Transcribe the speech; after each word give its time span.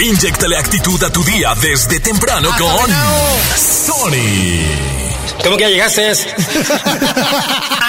Inyectale 0.00 0.56
actitud 0.56 1.02
a 1.02 1.10
tu 1.10 1.24
día 1.24 1.54
desde 1.60 1.98
temprano 1.98 2.50
con 2.56 2.88
Sony. 3.56 4.62
¿Cómo 5.42 5.56
que 5.56 5.64
ya 5.64 5.68
llegaste? 5.70 6.12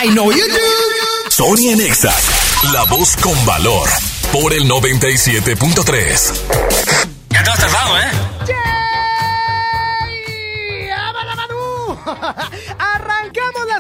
I 0.04 0.10
know 0.10 0.32
you 0.32 0.48
do. 0.48 1.30
Sony 1.30 1.70
en 1.70 1.82
Exa, 1.82 2.12
la 2.74 2.86
voz 2.86 3.16
con 3.18 3.46
valor, 3.46 3.88
por 4.32 4.54
el 4.54 4.68
97.3. 4.68 6.34
Ya 7.30 7.44
te 7.44 7.50
has 7.52 7.60
tardado, 7.60 8.00
¿eh? 8.00 8.12
Arrancamos 10.92 12.00
la 12.06 12.50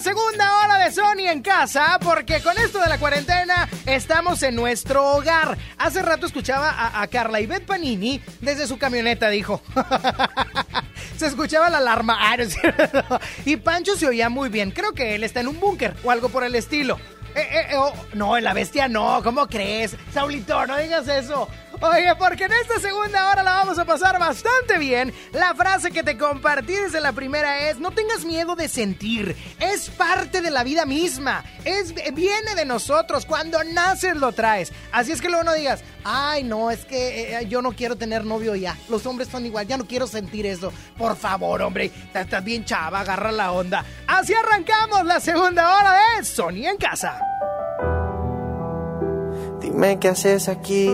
segunda 0.01 0.57
hora 0.59 0.77
de 0.77 0.91
Sony 0.91 1.27
en 1.29 1.41
casa 1.41 1.99
porque 2.01 2.41
con 2.41 2.57
esto 2.57 2.79
de 2.79 2.87
la 2.87 2.97
cuarentena 2.97 3.67
estamos 3.85 4.43
en 4.43 4.55
nuestro 4.55 5.15
hogar. 5.15 5.57
Hace 5.77 6.01
rato 6.01 6.25
escuchaba 6.25 7.01
a, 7.01 7.07
Carla 7.07 7.41
Ivette 7.41 7.65
Panini 7.65 8.21
desde 8.39 8.67
su 8.67 8.77
camioneta, 8.77 9.29
dijo. 9.29 9.61
se 11.17 11.27
escuchaba 11.27 11.69
la 11.69 11.79
alarma. 11.79 12.17
Ah, 12.19 12.37
y 13.45 13.57
Pancho 13.57 13.95
se 13.95 14.07
oía 14.07 14.29
muy 14.29 14.49
bien. 14.49 14.71
Creo 14.71 14.93
que 14.93 15.15
él 15.15 15.23
está 15.23 15.41
en 15.41 15.47
un 15.47 15.59
búnker 15.59 15.95
o 16.03 16.11
algo 16.11 16.29
por 16.29 16.43
el 16.43 16.55
estilo. 16.55 16.97
Eh, 17.35 17.41
eh, 17.41 17.67
eh, 17.71 17.75
oh, 17.75 17.93
no, 18.13 18.37
en 18.37 18.43
la 18.43 18.53
bestia 18.53 18.87
no, 18.87 19.21
¿cómo 19.23 19.47
crees? 19.47 19.95
Saulito, 20.13 20.65
no 20.65 20.77
digas 20.77 21.07
eso. 21.07 21.47
Oye, 21.81 22.13
porque 22.17 22.43
en 22.43 22.51
esta 22.51 22.77
segunda 22.79 23.31
hora 23.31 23.41
la 23.41 23.53
vamos 23.53 23.79
a 23.79 23.85
pasar 23.85 24.19
bastante 24.19 24.77
bien. 24.77 25.13
La 25.31 25.55
frase 25.55 25.91
que 25.91 26.03
te 26.03 26.17
compartí 26.17 26.73
desde 26.73 26.99
la 26.99 27.13
primera 27.13 27.69
es, 27.69 27.79
no 27.79 27.91
tengas 27.91 28.25
miedo 28.25 28.57
de 28.57 28.67
sentir. 28.67 29.37
Es 29.61 29.89
parte 29.89 30.41
de 30.41 30.51
la 30.51 30.65
vida 30.65 30.85
misma. 30.85 31.45
Es, 31.63 31.93
viene 32.13 32.55
de 32.55 32.65
nosotros. 32.65 33.25
Cuando 33.25 33.63
naces 33.63 34.17
lo 34.17 34.33
traes. 34.33 34.73
Así 34.91 35.13
es 35.13 35.21
que 35.21 35.29
luego 35.29 35.45
no 35.45 35.53
digas, 35.53 35.81
ay, 36.03 36.43
no, 36.43 36.69
es 36.69 36.83
que 36.83 37.45
yo 37.47 37.61
no 37.61 37.71
quiero 37.71 37.95
tener 37.95 38.25
novio 38.25 38.55
ya. 38.55 38.77
Los 38.89 39.05
hombres 39.05 39.29
son 39.29 39.45
igual, 39.45 39.65
ya 39.65 39.77
no 39.77 39.85
quiero 39.85 40.05
sentir 40.05 40.45
eso. 40.45 40.73
Por 40.97 41.15
favor, 41.15 41.61
hombre, 41.61 41.91
estás 42.13 42.43
bien 42.43 42.65
chava, 42.65 42.99
agarra 42.99 43.31
la 43.31 43.53
onda. 43.53 43.85
Así 44.05 44.33
arrancamos 44.33 45.05
la 45.05 45.21
segunda 45.21 45.77
hora 45.77 45.93
de 46.17 46.25
Sony 46.25 46.67
en 46.67 46.77
casa. 46.77 47.21
Dime 49.61 49.97
qué 49.99 50.09
haces 50.09 50.49
aquí 50.49 50.93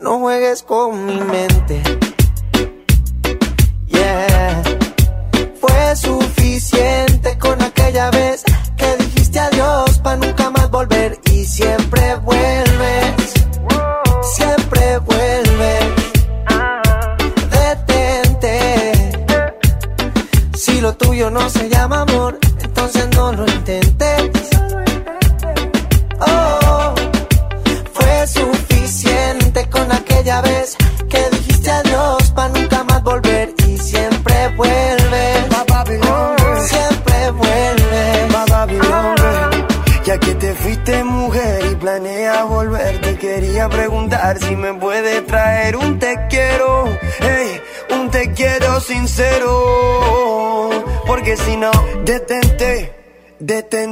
No 0.00 0.18
juegues 0.18 0.62
con 0.62 1.04
mi 1.04 1.20
mente. 1.20 1.82
Yeah. 3.88 4.62
Fue 5.60 5.96
suficiente 5.96 7.38
con 7.38 7.60
aquella 7.60 8.10
vez 8.10 8.42
que 8.78 8.96
dijiste 8.96 9.38
adiós 9.38 9.98
para 9.98 10.16
nunca 10.16 10.48
más 10.50 10.70
volver 10.70 11.20
y 11.30 11.44
siempre 11.44 11.79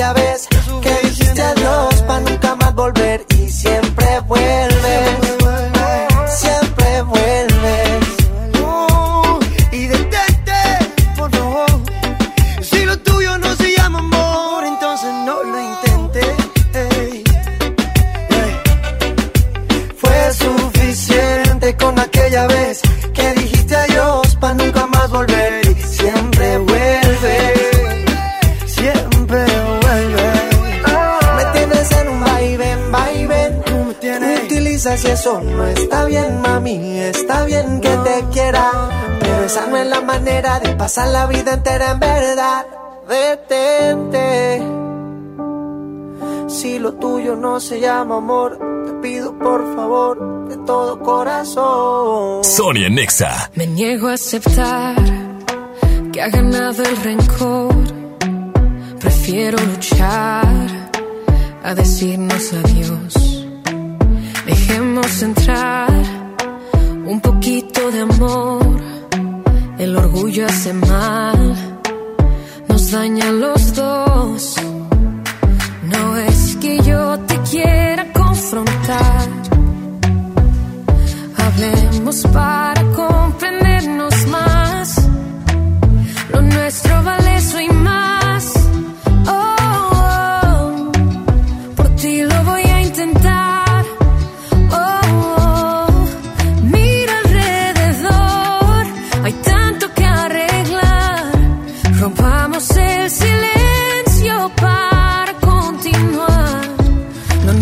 con 0.00 0.16
aquella 0.16 0.49
pasar 40.80 41.08
la 41.08 41.26
vida 41.26 41.52
entera 41.52 41.90
en 41.90 42.00
verdad. 42.00 42.66
Detente. 43.06 44.62
Si 46.48 46.78
lo 46.78 46.94
tuyo 46.94 47.36
no 47.36 47.60
se 47.60 47.80
llama 47.80 48.16
amor, 48.16 48.58
te 48.86 48.92
pido 49.02 49.38
por 49.38 49.60
favor 49.76 50.48
de 50.48 50.56
todo 50.64 50.98
corazón. 51.00 52.42
Sonia 52.44 52.88
Nexa. 52.88 53.50
Me 53.56 53.66
niego 53.66 54.08
a 54.08 54.14
aceptar 54.14 54.96
que 56.12 56.22
ha 56.22 56.30
ganado 56.30 56.82
el 56.82 56.96
rencor. 56.96 57.74
Prefiero 59.00 59.58
luchar 59.58 60.90
a 61.62 61.74
decirnos 61.74 62.54
adiós 62.54 63.46
Dejemos 64.46 65.22
entrar 65.22 65.92
un 67.04 67.20
poquito 67.20 67.90
de 67.90 68.00
amor. 68.00 68.89
El 69.80 69.96
orgullo 69.96 70.44
hace 70.44 70.74
mal, 70.74 71.54
nos 72.68 72.90
daña 72.90 73.32
los 73.32 73.74
dos. 73.74 74.54
No 75.92 76.16
es 76.18 76.56
que 76.56 76.82
yo 76.82 77.18
te 77.20 77.38
quiera 77.50 78.12
confrontar, 78.12 79.28
Bailemos 81.38 82.22
para 82.30 82.82
comprendernos 82.92 84.26
más. 84.26 85.08
Lo 86.30 86.42
nuestro 86.42 87.02
vale 87.02 87.36
eso 87.36 87.58
y 87.60 87.68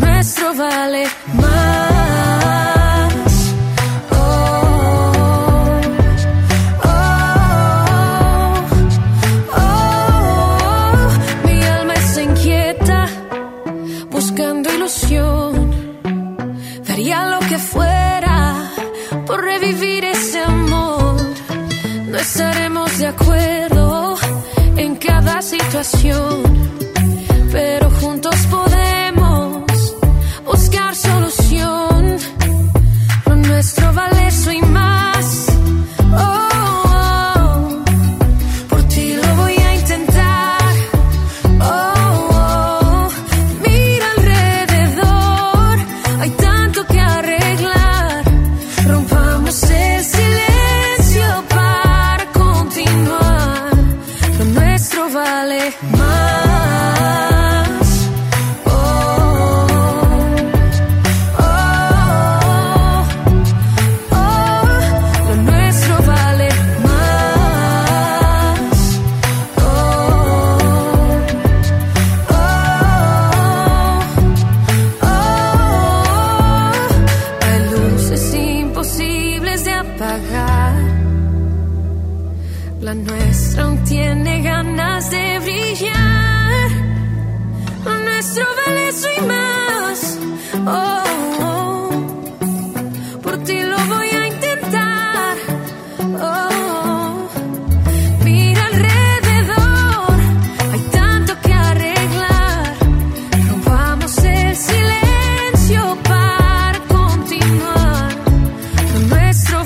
Lo 0.00 0.06
nuestro 0.06 0.54
vale 0.54 1.06
más. 1.34 1.67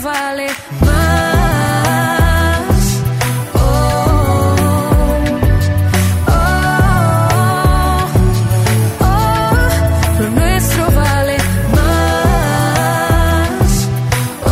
Vale 0.02 0.48
más. 0.80 1.92
Oh, 3.54 3.58
oh, 6.26 6.32
oh, 9.00 10.20
lo 10.20 10.30
nuestro 10.30 10.90
vale 10.90 11.36
más. 11.72 12.88
Oh, 14.46 14.50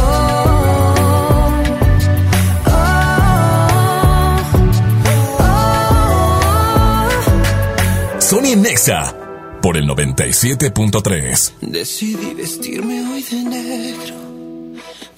oh, 8.17 8.20
Sony 8.20 8.55
Nexa 8.56 9.14
por 9.61 9.76
el 9.76 9.87
97.3. 9.88 11.52
Decidí 11.61 12.35
vestirme 12.35 13.06
hoy 13.08 13.23
de 13.23 13.37
negro, 13.44 14.14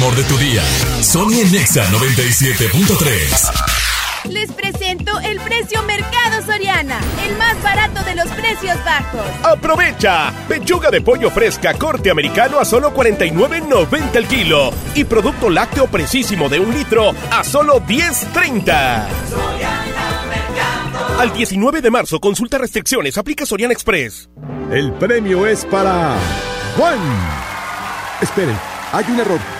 humor 0.00 0.16
de 0.16 0.24
tu 0.24 0.36
día. 0.38 0.62
Sony 1.02 1.42
en 1.42 1.52
Nexa 1.52 1.86
97.3. 1.90 4.30
Les 4.30 4.50
presento 4.52 5.18
el 5.20 5.38
precio 5.40 5.82
Mercado 5.82 6.42
Soriana, 6.44 6.98
el 7.26 7.36
más 7.36 7.62
barato 7.62 8.02
de 8.04 8.14
los 8.14 8.26
precios 8.28 8.82
bajos. 8.84 9.26
Aprovecha. 9.42 10.32
Pechuga 10.48 10.90
de 10.90 11.02
pollo 11.02 11.30
fresca 11.30 11.74
corte 11.74 12.10
americano 12.10 12.58
a 12.58 12.64
solo 12.64 12.94
49.90 12.94 14.16
el 14.16 14.26
kilo. 14.26 14.72
Y 14.94 15.04
producto 15.04 15.50
lácteo 15.50 15.86
precisísimo 15.86 16.48
de 16.48 16.60
un 16.60 16.72
litro 16.72 17.12
a 17.30 17.44
solo 17.44 17.80
10.30. 17.80 19.04
Al 21.18 21.32
19 21.34 21.82
de 21.82 21.90
marzo, 21.90 22.20
consulta 22.20 22.56
restricciones, 22.56 23.18
aplica 23.18 23.44
Soriana 23.44 23.74
Express. 23.74 24.30
El 24.70 24.94
premio 24.94 25.46
es 25.46 25.66
para 25.66 26.16
Juan. 26.76 26.98
Esperen, 28.22 28.56
hay 28.92 29.04
un 29.08 29.20
error. 29.20 29.59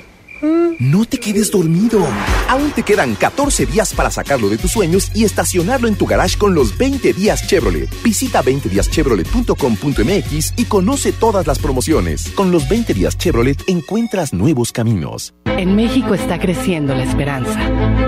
No 0.79 1.05
te 1.05 1.19
quedes 1.19 1.51
dormido. 1.51 2.07
Aún 2.49 2.71
te 2.71 2.81
quedan 2.83 3.13
14 3.15 3.67
días 3.67 3.93
para 3.93 4.09
sacarlo 4.09 4.49
de 4.49 4.57
tus 4.57 4.71
sueños 4.71 5.11
y 5.13 5.23
estacionarlo 5.23 5.87
en 5.87 5.95
tu 5.95 6.07
garage 6.07 6.37
con 6.37 6.53
los 6.55 6.77
20 6.77 7.13
días 7.13 7.47
Chevrolet. 7.47 7.89
Visita 8.03 8.43
20díaschevrolet.com.mx 8.43 10.53
y 10.57 10.65
conoce 10.65 11.11
todas 11.11 11.45
las 11.47 11.59
promociones. 11.59 12.29
Con 12.31 12.51
los 12.51 12.67
20 12.67 12.93
días 12.93 13.17
Chevrolet 13.17 13.63
encuentras 13.67 14.33
nuevos 14.33 14.71
caminos. 14.71 15.33
En 15.45 15.75
México 15.75 16.15
está 16.15 16.39
creciendo 16.39 16.95
la 16.95 17.03
esperanza, 17.03 17.59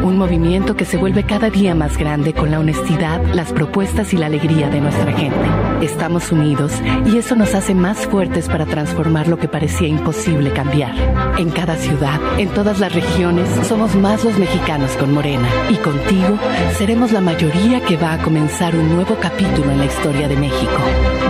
un 0.02 0.18
movimiento 0.18 0.76
que 0.76 0.86
se 0.86 0.98
vuelve 0.98 1.24
cada 1.24 1.52
día 1.52 1.76
más 1.76 1.98
grande 1.98 2.34
con 2.34 2.50
la 2.50 2.60
honestidad, 2.60 3.22
las 3.34 3.52
propuestas 3.52 4.12
y 4.14 4.18
la 4.18 4.26
alegría 4.26 4.70
de 4.70 4.82
nuestra 4.82 5.14
gente. 5.14 5.46
Estamos 5.82 6.32
unidos 6.32 6.72
y 7.06 7.18
eso 7.18 7.36
nos 7.36 7.54
hace 7.54 7.76
más 7.76 8.08
fuertes 8.08 8.48
para 8.48 8.66
transformar 8.66 9.28
lo 9.28 9.38
que 9.38 9.48
parecía 9.48 9.88
imposible 9.88 10.52
cambiar. 10.52 10.96
En 11.38 11.52
cada 11.52 11.76
ciudad, 11.76 12.20
en 12.38 12.50
todas 12.50 12.80
las 12.80 12.94
regiones, 12.94 13.48
somos 13.68 13.96
más 13.96 14.24
los 14.24 14.38
mexicanos 14.38 14.92
con 14.98 15.14
Morena 15.14 15.48
y 15.70 15.76
contigo 15.76 16.38
seremos 16.78 17.12
la 17.12 17.22
mayoría 17.22 17.82
que 17.82 17.98
va 17.98 18.14
a 18.14 18.22
comenzar 18.22 18.76
un 18.76 18.94
nuevo 18.94 19.16
capítulo 19.20 19.72
en 19.72 19.80
la 19.80 19.86
historia 19.86 20.28
de 20.28 20.36
México. 20.36 20.78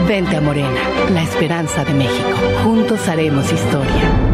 Vente 0.07 0.37
a 0.37 0.41
Morena, 0.41 0.81
la 1.11 1.23
esperanza 1.23 1.83
de 1.83 1.93
México. 1.93 2.37
Juntos 2.63 3.07
haremos 3.07 3.51
historia. 3.51 4.32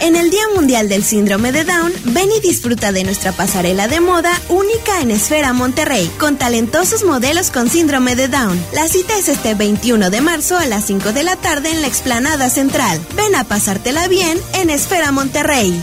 En 0.00 0.14
el 0.14 0.30
Día 0.30 0.44
Mundial 0.54 0.88
del 0.88 1.02
Síndrome 1.02 1.50
de 1.50 1.64
Down, 1.64 1.92
ven 2.04 2.30
y 2.30 2.40
disfruta 2.40 2.92
de 2.92 3.04
nuestra 3.04 3.32
pasarela 3.32 3.88
de 3.88 4.00
moda 4.00 4.32
única 4.48 5.00
en 5.00 5.10
Esfera 5.10 5.52
Monterrey, 5.52 6.08
con 6.18 6.36
talentosos 6.36 7.04
modelos 7.04 7.50
con 7.50 7.68
síndrome 7.68 8.14
de 8.14 8.28
Down. 8.28 8.62
La 8.72 8.86
cita 8.86 9.16
es 9.18 9.28
este 9.28 9.54
21 9.54 10.10
de 10.10 10.20
marzo 10.20 10.56
a 10.56 10.66
las 10.66 10.84
5 10.84 11.12
de 11.12 11.24
la 11.24 11.36
tarde 11.36 11.70
en 11.70 11.82
la 11.82 11.88
explanada 11.88 12.48
central. 12.48 13.00
Ven 13.16 13.34
a 13.34 13.44
pasártela 13.44 14.06
bien 14.06 14.38
en 14.54 14.70
Esfera 14.70 15.10
Monterrey. 15.10 15.82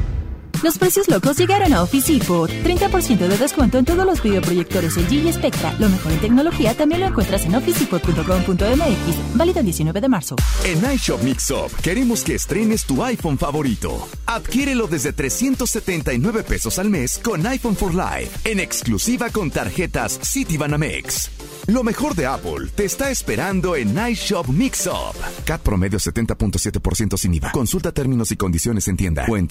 Los 0.63 0.77
precios 0.77 1.07
locos 1.07 1.37
llegaron 1.37 1.73
a 1.73 1.81
Office 1.81 2.13
Depot. 2.13 2.47
30% 2.47 3.17
de 3.17 3.37
descuento 3.37 3.79
en 3.79 3.85
todos 3.85 4.05
los 4.05 4.21
videoproyectores 4.21 4.95
LG 4.95 5.13
y 5.13 5.33
Spectra. 5.33 5.73
Lo 5.79 5.89
mejor 5.89 6.11
en 6.11 6.19
tecnología 6.19 6.75
también 6.75 7.01
lo 7.01 7.07
encuentras 7.07 7.45
en 7.45 7.55
officedepot.com.mx. 7.55 9.35
Válido 9.35 9.59
el 9.59 9.65
19 9.65 10.01
de 10.01 10.09
marzo. 10.09 10.35
En 10.63 10.93
iShop 10.93 11.23
Mixup 11.23 11.73
queremos 11.81 12.23
que 12.23 12.35
estrenes 12.35 12.85
tu 12.85 13.03
iPhone 13.03 13.39
favorito. 13.39 14.07
Adquiérelo 14.27 14.85
desde 14.85 15.13
379 15.13 16.43
pesos 16.43 16.77
al 16.77 16.91
mes 16.91 17.19
con 17.23 17.45
iPhone 17.47 17.75
for 17.75 17.95
Life. 17.95 18.49
En 18.49 18.59
exclusiva 18.59 19.31
con 19.31 19.49
tarjetas 19.49 20.19
Citibanamex. 20.23 21.31
Lo 21.67 21.83
mejor 21.83 22.15
de 22.15 22.25
Apple 22.25 22.69
te 22.75 22.85
está 22.85 23.09
esperando 23.11 23.75
en 23.75 23.97
iShop 23.97 24.47
Mixup. 24.47 25.15
CAT 25.45 25.61
promedio 25.61 25.99
70.7% 25.99 27.17
sin 27.17 27.33
IVA. 27.35 27.51
Consulta 27.51 27.91
términos 27.91 28.31
y 28.31 28.35
condiciones 28.35 28.87
en 28.87 28.97
tienda 28.97 29.25
o 29.27 29.37
en 29.37 29.47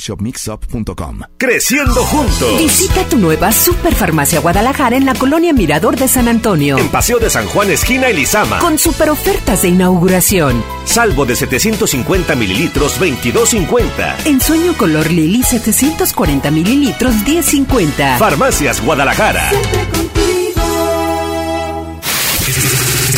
www.ishopmixup.com. 0.00 1.20
Creciendo 1.36 2.02
juntos. 2.04 2.58
Visita 2.58 3.04
tu 3.08 3.18
nueva 3.18 3.52
Superfarmacia 3.52 4.40
Guadalajara 4.40 4.96
en 4.96 5.06
la 5.06 5.14
colonia 5.14 5.52
Mirador 5.52 5.96
de 5.96 6.08
San 6.08 6.28
Antonio. 6.28 6.78
En 6.78 6.88
Paseo 6.88 7.18
de 7.18 7.30
San 7.30 7.46
Juan, 7.46 7.70
esquina 7.70 8.08
Elizama. 8.08 8.58
Con 8.58 8.78
super 8.78 9.10
ofertas 9.10 9.62
de 9.62 9.68
inauguración. 9.68 10.62
Salvo 10.84 11.26
de 11.26 11.36
750 11.36 12.34
mililitros, 12.34 13.00
22.50. 13.00 14.26
En 14.26 14.40
Sueño 14.40 14.76
Color 14.76 15.10
Lily, 15.10 15.42
740 15.42 16.50
mililitros, 16.50 17.14
10.50. 17.24 18.18
Farmacias 18.18 18.80
Guadalajara. 18.82 19.50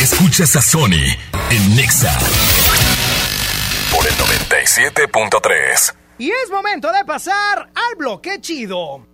Escuchas 0.01 0.57
a 0.57 0.62
Sony 0.62 1.05
en 1.51 1.77
Nexa 1.77 2.19
por 3.91 4.07
el 4.07 4.15
97.3. 4.15 6.01
Y 6.23 6.31
es 6.31 6.50
momento 6.52 6.93
de 6.93 7.05
pasar 7.05 7.69
al 7.75 7.97
bloque 7.99 8.41
chido. 8.41 9.05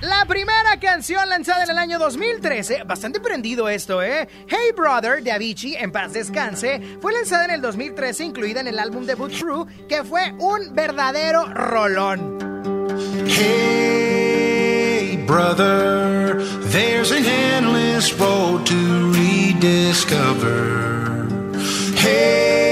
La 0.00 0.26
primera 0.28 0.78
canción 0.80 1.28
lanzada 1.28 1.64
en 1.64 1.70
el 1.70 1.78
año 1.78 1.98
2013, 1.98 2.84
bastante 2.84 3.18
prendido 3.18 3.68
esto, 3.68 4.00
¿eh? 4.00 4.28
Hey 4.46 4.70
Brother 4.76 5.24
de 5.24 5.32
Avicii, 5.32 5.74
en 5.74 5.90
paz 5.90 6.12
descanse, 6.12 6.80
fue 7.02 7.12
lanzada 7.12 7.46
en 7.46 7.50
el 7.50 7.60
2013, 7.60 8.26
incluida 8.26 8.60
en 8.60 8.68
el 8.68 8.78
álbum 8.78 9.06
debut 9.06 9.32
True, 9.36 9.66
que 9.88 10.04
fue 10.04 10.32
un 10.38 10.72
verdadero 10.72 11.52
rolón. 11.52 12.38
Hey, 13.26 15.16
brother, 15.26 16.40
there's 16.70 17.10
an 17.10 17.24
endless 17.24 18.16
road 18.16 18.64
to 18.66 19.12
rediscover. 19.14 20.78
Hey, 21.96 22.67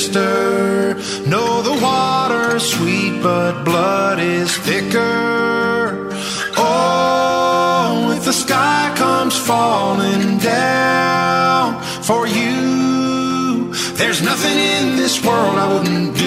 sister, 0.00 0.94
know 1.28 1.60
the 1.60 1.78
water's 1.82 2.64
sweet, 2.72 3.22
but 3.22 3.64
blood 3.64 4.18
is 4.18 4.56
thicker. 4.56 6.08
Oh, 6.56 8.14
if 8.16 8.24
the 8.24 8.32
sky 8.32 8.92
comes 8.96 9.36
falling 9.36 10.38
down 10.38 11.82
for 12.02 12.26
you. 12.26 13.74
There's 14.00 14.22
nothing 14.22 14.56
in 14.56 14.96
this 14.96 15.22
world 15.22 15.56
I 15.58 15.66
wouldn't 15.72 16.19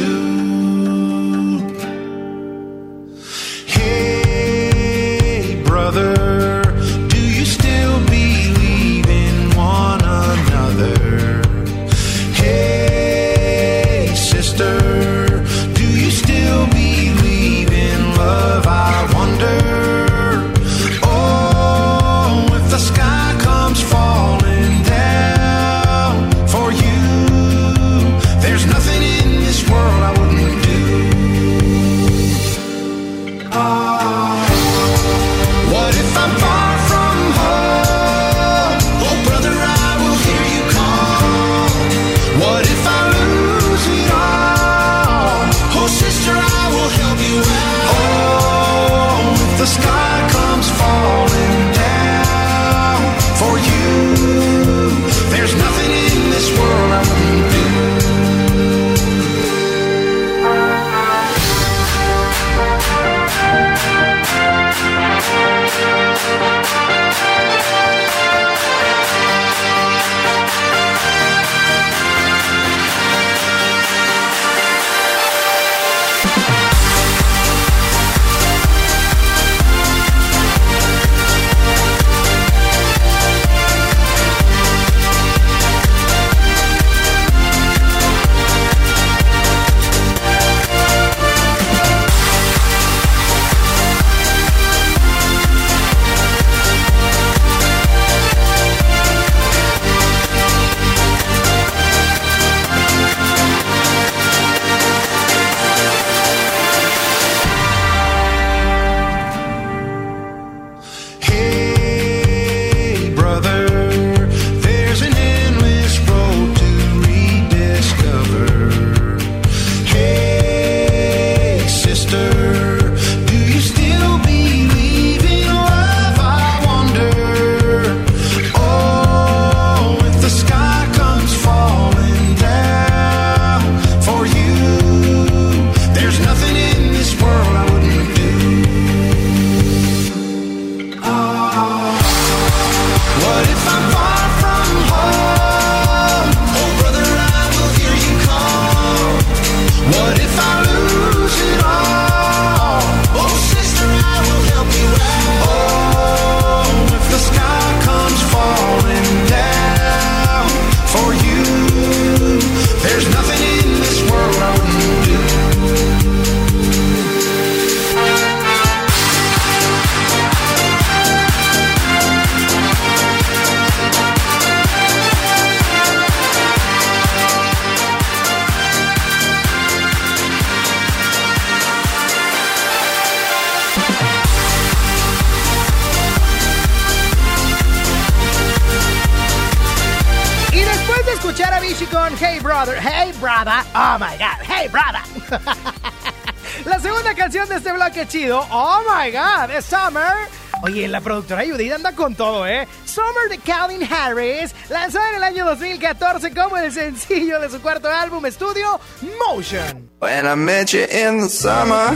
Hey 192.24 192.40
Brother, 192.40 192.76
Hey 192.80 193.12
Brother, 193.20 193.62
oh 193.76 193.98
my 194.00 194.16
god, 194.18 194.40
Hey 194.44 194.70
Brother. 194.70 195.02
la 196.66 196.80
segunda 196.80 197.14
canción 197.16 197.50
de 197.50 197.56
este 197.56 197.74
bloque 197.74 198.08
chido, 198.08 198.48
oh 198.50 198.82
my 198.88 199.12
god, 199.12 199.52
es 199.52 199.66
Summer. 199.66 200.30
Oye, 200.62 200.88
la 200.88 201.02
productora 201.02 201.44
Judith 201.44 201.74
anda 201.74 201.92
con 201.92 202.16
todo, 202.16 202.48
¿eh? 202.48 202.66
Summer 202.86 203.28
de 203.30 203.40
Calvin 203.40 203.84
Harris, 203.84 204.56
lanzada 204.70 205.10
en 205.10 205.16
el 205.16 205.24
año 205.24 205.46
2014 205.46 206.34
como 206.34 206.56
el 206.56 206.72
sencillo 206.72 207.42
de 207.42 207.50
su 207.50 207.62
cuarto 207.62 207.90
álbum 207.90 208.26
estudio, 208.26 208.80
Motion. 209.28 209.90
When 210.00 210.26
I 210.26 210.36
met 210.36 210.72
you 210.72 210.86
in 210.90 211.20
the 211.20 211.30
summer, 211.30 211.90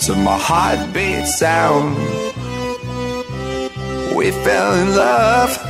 to 0.00 0.16
my 0.16 0.36
heartbeat 0.36 1.28
sound, 1.28 1.96
we 4.16 4.32
fell 4.32 4.74
in 4.74 4.96
love 4.96 5.69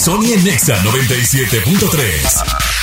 Sony 0.00 0.32
en 0.32 0.42
Nexa 0.42 0.82
97.3. 0.82 2.79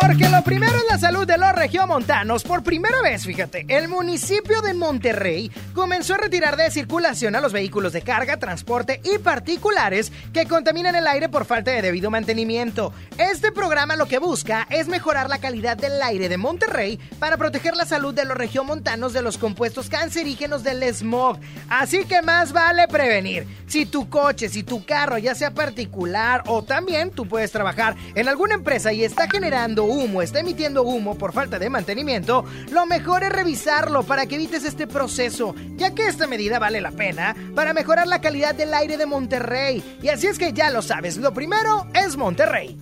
Porque 0.00 0.30
lo 0.30 0.42
primero 0.42 0.76
es 0.78 0.84
la 0.90 0.98
salud 0.98 1.26
de 1.26 1.36
los 1.36 1.52
regiomontanos. 1.52 2.42
Por 2.42 2.62
primera 2.62 3.02
vez, 3.02 3.24
fíjate, 3.26 3.66
el 3.68 3.86
municipio 3.86 4.62
de 4.62 4.72
Monterrey 4.72 5.52
comenzó 5.74 6.14
a 6.14 6.18
retirar 6.18 6.56
de 6.56 6.70
circulación 6.70 7.36
a 7.36 7.40
los 7.40 7.52
vehículos 7.52 7.92
de 7.92 8.00
carga, 8.00 8.38
transporte 8.38 9.00
y 9.04 9.18
particulares 9.18 10.10
que 10.32 10.46
contaminan 10.46 10.96
el 10.96 11.06
aire 11.06 11.28
por 11.28 11.44
falta 11.44 11.70
de 11.70 11.82
debido 11.82 12.10
mantenimiento. 12.10 12.94
Este 13.18 13.52
programa 13.52 13.94
lo 13.94 14.06
que 14.06 14.18
busca 14.18 14.66
es 14.70 14.88
mejorar 14.88 15.28
la 15.28 15.38
calidad 15.38 15.76
del 15.76 16.00
aire 16.00 16.30
de 16.30 16.38
Monterrey 16.38 16.98
para 17.18 17.36
proteger 17.36 17.76
la 17.76 17.84
salud 17.84 18.14
de 18.14 18.24
los 18.24 18.36
regiomontanos 18.36 19.12
de 19.12 19.22
los 19.22 19.36
compuestos 19.36 19.90
cancerígenos 19.90 20.64
del 20.64 20.82
smog. 20.94 21.38
Así 21.68 22.04
que 22.06 22.22
más 22.22 22.52
vale 22.52 22.88
prevenir. 22.88 23.46
Si 23.66 23.86
tu 23.86 24.08
coche, 24.08 24.48
si 24.48 24.62
tu 24.62 24.84
carro, 24.84 25.18
ya 25.18 25.34
sea 25.34 25.52
particular 25.52 26.42
o 26.46 26.62
también 26.62 27.10
tú 27.10 27.28
puedes 27.28 27.52
trabajar 27.52 27.96
en 28.14 28.28
alguna 28.28 28.54
empresa 28.54 28.92
y 28.92 29.04
está 29.04 29.28
generando 29.28 29.89
humo, 29.90 30.22
está 30.22 30.40
emitiendo 30.40 30.82
humo 30.82 31.16
por 31.16 31.32
falta 31.32 31.58
de 31.58 31.70
mantenimiento, 31.70 32.44
lo 32.70 32.86
mejor 32.86 33.24
es 33.24 33.30
revisarlo 33.30 34.02
para 34.02 34.26
que 34.26 34.36
evites 34.36 34.64
este 34.64 34.86
proceso, 34.86 35.54
ya 35.76 35.94
que 35.94 36.06
esta 36.06 36.26
medida 36.26 36.58
vale 36.58 36.80
la 36.80 36.90
pena 36.90 37.34
para 37.54 37.74
mejorar 37.74 38.06
la 38.06 38.20
calidad 38.20 38.54
del 38.54 38.74
aire 38.74 38.96
de 38.96 39.06
Monterrey. 39.06 39.98
Y 40.02 40.08
así 40.08 40.26
es 40.26 40.38
que 40.38 40.52
ya 40.52 40.70
lo 40.70 40.82
sabes, 40.82 41.16
lo 41.16 41.32
primero 41.32 41.86
es 41.94 42.16
Monterrey. 42.16 42.78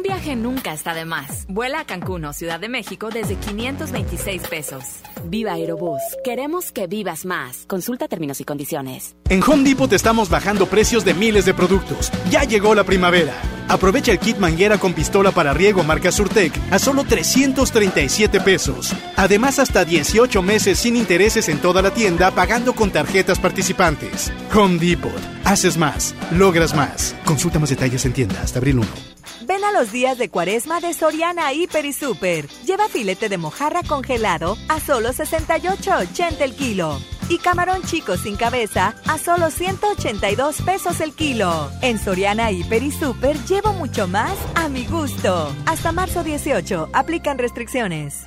Un 0.00 0.04
viaje 0.04 0.34
nunca 0.34 0.72
está 0.72 0.94
de 0.94 1.04
más. 1.04 1.44
Vuela 1.46 1.80
a 1.80 1.84
Cancún 1.84 2.32
Ciudad 2.32 2.58
de 2.58 2.70
México 2.70 3.10
desde 3.12 3.36
526 3.36 4.48
pesos. 4.48 4.82
Viva 5.24 5.52
Aerobús. 5.52 6.00
Queremos 6.24 6.72
que 6.72 6.86
vivas 6.86 7.26
más. 7.26 7.66
Consulta 7.66 8.08
términos 8.08 8.40
y 8.40 8.44
condiciones. 8.44 9.14
En 9.28 9.42
Home 9.42 9.62
Depot 9.62 9.92
estamos 9.92 10.30
bajando 10.30 10.64
precios 10.64 11.04
de 11.04 11.12
miles 11.12 11.44
de 11.44 11.52
productos. 11.52 12.10
Ya 12.30 12.44
llegó 12.44 12.74
la 12.74 12.84
primavera. 12.84 13.34
Aprovecha 13.68 14.10
el 14.10 14.18
kit 14.18 14.38
manguera 14.38 14.78
con 14.78 14.94
pistola 14.94 15.32
para 15.32 15.52
riego 15.52 15.84
marca 15.84 16.10
Surtec 16.10 16.58
a 16.70 16.78
solo 16.78 17.04
337 17.04 18.40
pesos. 18.40 18.94
Además, 19.16 19.58
hasta 19.58 19.84
18 19.84 20.40
meses 20.40 20.78
sin 20.78 20.96
intereses 20.96 21.50
en 21.50 21.58
toda 21.58 21.82
la 21.82 21.90
tienda 21.90 22.30
pagando 22.30 22.74
con 22.74 22.90
tarjetas 22.90 23.38
participantes. 23.38 24.32
Home 24.54 24.78
Depot. 24.78 25.12
Haces 25.44 25.76
más. 25.76 26.14
Logras 26.30 26.74
más. 26.74 27.14
Consulta 27.26 27.58
más 27.58 27.68
detalles 27.68 28.06
en 28.06 28.14
tienda 28.14 28.40
hasta 28.40 28.60
abril 28.60 28.78
1. 28.78 29.19
Ven 29.46 29.64
a 29.64 29.72
los 29.72 29.90
días 29.90 30.18
de 30.18 30.28
cuaresma 30.28 30.80
de 30.80 30.92
Soriana 30.92 31.52
Hiper 31.52 31.86
y 31.86 31.92
Super. 31.92 32.46
Lleva 32.66 32.88
filete 32.88 33.28
de 33.28 33.38
mojarra 33.38 33.82
congelado 33.82 34.56
a 34.68 34.80
solo 34.80 35.10
68.80 35.10 36.40
el 36.40 36.54
kilo. 36.54 37.00
Y 37.28 37.38
camarón 37.38 37.82
chico 37.82 38.16
sin 38.16 38.36
cabeza 38.36 38.94
a 39.06 39.16
solo 39.16 39.50
182 39.50 40.62
pesos 40.62 41.00
el 41.00 41.14
kilo. 41.14 41.70
En 41.80 41.98
Soriana 41.98 42.50
Hiper 42.50 42.82
y 42.82 42.90
Super 42.90 43.36
llevo 43.44 43.72
mucho 43.72 44.06
más 44.08 44.36
a 44.54 44.68
mi 44.68 44.84
gusto. 44.84 45.54
Hasta 45.64 45.92
marzo 45.92 46.22
18. 46.22 46.90
Aplican 46.92 47.38
restricciones. 47.38 48.26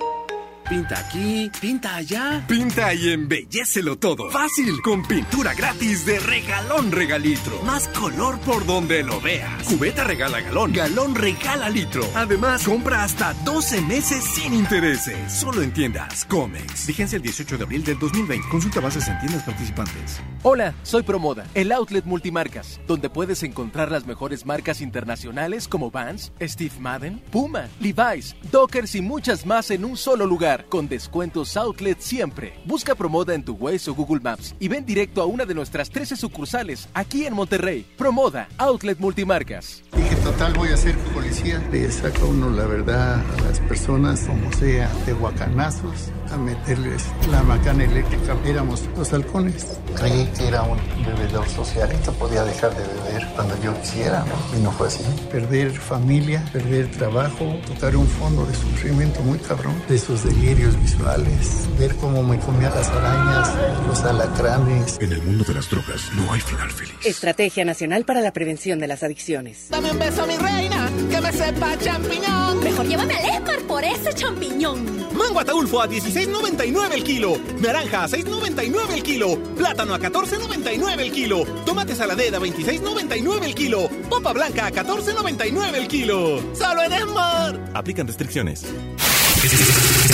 Pinta 0.71 0.99
aquí, 0.99 1.51
pinta 1.59 1.95
allá. 1.97 2.45
Pinta 2.47 2.93
y 2.93 3.11
embellecelo 3.11 3.97
todo. 3.97 4.31
Fácil, 4.31 4.81
con 4.81 5.05
pintura 5.05 5.53
gratis 5.53 6.05
de 6.05 6.17
regalón 6.17 6.93
regalitro. 6.93 7.61
Más 7.63 7.89
color 7.89 8.39
por 8.39 8.65
donde 8.65 9.03
lo 9.03 9.19
veas. 9.19 9.63
Cubeta 9.65 10.05
regala 10.05 10.39
galón, 10.39 10.71
galón 10.71 11.13
regala 11.13 11.69
litro. 11.69 12.05
Además, 12.15 12.63
compra 12.63 13.03
hasta 13.03 13.33
12 13.43 13.81
meses 13.81 14.23
sin 14.23 14.53
intereses. 14.53 15.33
Solo 15.33 15.61
en 15.61 15.73
tiendas 15.73 16.23
Comex. 16.23 16.87
Vigencia 16.87 17.17
el 17.17 17.21
18 17.23 17.57
de 17.57 17.63
abril 17.65 17.83
del 17.83 17.99
2020. 17.99 18.47
Consulta 18.47 18.79
bases 18.79 19.09
en 19.09 19.19
tiendas 19.19 19.43
participantes. 19.43 20.21
Hola, 20.43 20.73
soy 20.83 21.03
Promoda, 21.03 21.45
el 21.53 21.71
outlet 21.73 22.05
multimarcas, 22.05 22.79
donde 22.87 23.09
puedes 23.09 23.43
encontrar 23.43 23.91
las 23.91 24.07
mejores 24.07 24.45
marcas 24.45 24.79
internacionales 24.79 25.67
como 25.67 25.91
Vans, 25.91 26.31
Steve 26.41 26.79
Madden, 26.79 27.19
Puma, 27.29 27.67
Levi's, 27.79 28.35
Dockers 28.51 28.95
y 28.95 29.01
muchas 29.01 29.45
más 29.45 29.69
en 29.69 29.85
un 29.85 29.97
solo 29.97 30.25
lugar, 30.25 30.60
con 30.69 30.87
descuentos 30.87 31.57
outlet 31.57 31.99
siempre. 31.99 32.53
Busca 32.65 32.95
Promoda 32.95 33.33
en 33.33 33.43
tu 33.43 33.53
Waze 33.53 33.89
o 33.89 33.95
Google 33.95 34.21
Maps 34.21 34.55
y 34.59 34.67
ven 34.67 34.85
directo 34.85 35.21
a 35.21 35.25
una 35.25 35.45
de 35.45 35.53
nuestras 35.53 35.89
13 35.89 36.15
sucursales 36.15 36.87
aquí 36.93 37.25
en 37.25 37.33
Monterrey. 37.33 37.85
Promoda, 37.97 38.47
outlet 38.57 38.99
multimarcas. 38.99 39.83
Dije, 39.95 40.15
total, 40.17 40.53
voy 40.53 40.69
a 40.69 40.77
ser 40.77 40.97
policía. 41.13 41.61
Le 41.71 41.91
saca 41.91 42.23
uno 42.25 42.49
la 42.49 42.65
verdad 42.65 43.19
a 43.19 43.41
las 43.41 43.59
personas, 43.61 44.21
como 44.21 44.51
sea, 44.53 44.91
de 45.05 45.13
guacanazos, 45.13 46.11
a 46.31 46.37
meterles 46.37 47.05
la 47.29 47.43
macana 47.43 47.83
eléctrica. 47.83 48.35
Éramos 48.45 48.83
los 48.97 49.11
halcones. 49.13 49.79
Creí 49.95 50.25
que 50.37 50.47
era 50.47 50.63
un 50.63 50.77
bebedor 51.05 51.47
social. 51.49 51.91
Esto 51.91 52.13
podía 52.13 52.43
dejar 52.43 52.75
de 52.75 52.83
beber 52.83 53.27
cuando 53.35 53.61
yo 53.61 53.79
quisiera, 53.81 54.25
¿no? 54.25 54.57
Y 54.57 54.61
no 54.61 54.71
fue 54.71 54.87
así. 54.87 55.03
Perder 55.31 55.71
familia, 55.71 56.43
perder 56.51 56.89
trabajo, 56.91 57.59
tocar 57.67 57.95
un 57.95 58.07
fondo 58.07 58.45
de 58.45 58.53
sufrimiento 58.53 59.21
muy 59.21 59.39
cabrón, 59.39 59.81
de 59.87 59.95
esos 59.95 60.23
delirios 60.23 60.79
visuales, 60.79 61.67
ver 61.77 61.95
cómo 61.95 62.23
me 62.23 62.39
comía 62.39 62.69
las 62.69 62.89
arañas, 62.89 63.49
los 63.87 64.01
alacranes. 64.03 64.97
En 65.01 65.11
el 65.11 65.21
mundo 65.23 65.43
de 65.43 65.53
las 65.53 65.69
drogas 65.69 66.09
no 66.15 66.31
hay 66.31 66.41
final 66.41 66.69
feliz. 66.71 66.93
Estrategia 67.05 67.65
Nacional 67.65 68.05
para 68.05 68.21
la 68.21 68.33
Prevención 68.33 68.79
de 68.79 68.87
las 68.87 69.03
Adicciones. 69.03 69.67
Dame 69.69 69.91
un 69.91 69.99
beso, 69.99 70.25
mi 70.25 70.37
reina, 70.37 70.89
que 71.09 71.21
me 71.21 71.31
sepa 71.31 71.77
champiñón. 71.77 72.63
Mejor 72.63 72.87
llévame 72.87 73.15
al 73.15 73.35
Esmar 73.35 73.59
por 73.67 73.83
ese 73.83 74.13
champiñón. 74.13 75.01
Mango 75.13 75.39
Ataulfo 75.39 75.81
a 75.81 75.87
16 75.87 76.21
16.99 76.27 76.93
el 76.93 77.03
kilo. 77.03 77.37
Naranja 77.59 78.03
a 78.03 78.07
6.99 78.07 78.93
el 78.93 79.03
kilo. 79.03 79.37
Plátano 79.55 79.93
a 79.93 79.99
14.99 79.99 80.99
el 80.99 81.11
kilo. 81.11 81.45
Tomate 81.65 81.95
saladera 81.95 82.37
a 82.37 82.41
26.99 82.41 83.43
el 83.43 83.55
kilo. 83.55 83.89
Papa 84.09 84.33
blanca 84.33 84.67
a 84.67 84.71
14.99 84.71 85.75
el 85.75 85.87
kilo. 85.87 86.41
¡Solo 86.53 86.83
en 86.83 86.93
Esmar! 86.93 87.71
Aplican 87.73 88.07
restricciones. 88.07 88.65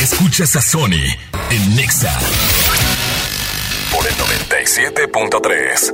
Escuchas 0.01 0.55
a 0.55 0.61
Sony 0.61 1.03
en 1.49 1.75
Nexa 1.75 2.17
por 3.91 4.05
el 4.07 4.13
97.3. 4.13 5.93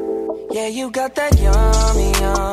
Yeah, 0.52 0.67
you 0.69 0.91
got 0.91 1.15
that 1.15 1.32
yummy, 1.39 2.12
yummy, 2.19 2.52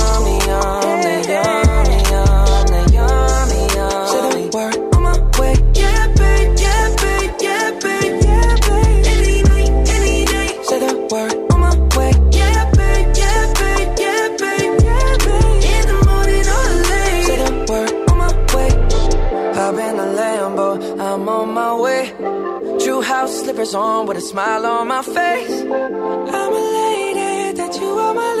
slippers 23.31 23.73
on 23.73 24.05
with 24.07 24.17
a 24.17 24.21
smile 24.21 24.65
on 24.65 24.87
my 24.87 25.01
face. 25.01 25.61
I'm 25.61 26.53
elated 26.53 27.57
that 27.57 27.77
you 27.79 27.89
are 27.99 28.13
my. 28.13 28.40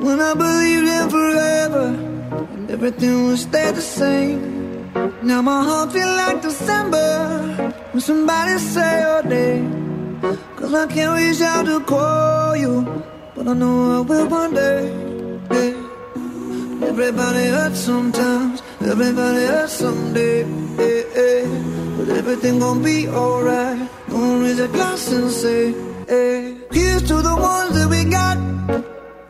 When 0.00 0.20
I 0.20 0.32
believed 0.32 0.88
in 0.88 1.10
forever 1.10 1.86
and 2.54 2.70
everything 2.70 3.26
would 3.26 3.38
stay 3.38 3.72
the 3.72 3.80
same. 3.80 4.92
Now 5.22 5.42
my 5.42 5.64
heart 5.64 5.92
feel 5.92 6.06
like 6.06 6.40
December 6.40 7.72
when 7.90 8.00
somebody 8.00 8.58
say 8.58 9.00
your 9.00 9.22
name. 9.24 10.20
Cause 10.56 10.72
I 10.72 10.86
can't 10.86 11.18
reach 11.18 11.40
out 11.40 11.66
to 11.66 11.80
call 11.80 12.56
you, 12.56 12.74
but 13.34 13.48
I 13.48 13.54
know 13.54 13.98
I 13.98 14.00
will 14.00 14.28
one 14.28 14.54
day. 14.54 14.86
Hey. 15.50 15.74
Everybody 16.86 17.46
hurts 17.46 17.80
sometimes, 17.80 18.62
everybody 18.80 19.46
hurts 19.46 19.72
someday. 19.72 20.44
Hey, 20.76 21.04
hey. 21.12 21.42
But 21.96 22.08
everything 22.10 22.60
gon' 22.60 22.84
be 22.84 23.08
alright. 23.08 23.88
Gonna 24.08 24.44
raise 24.44 24.60
a 24.60 24.68
glass 24.68 25.10
and 25.10 25.30
say, 25.30 25.74
hey. 26.06 26.56
Here's 26.70 27.02
to 27.08 27.20
the 27.20 27.34
ones 27.34 27.74
that 27.74 27.88
we 27.90 28.04
got. 28.04 28.38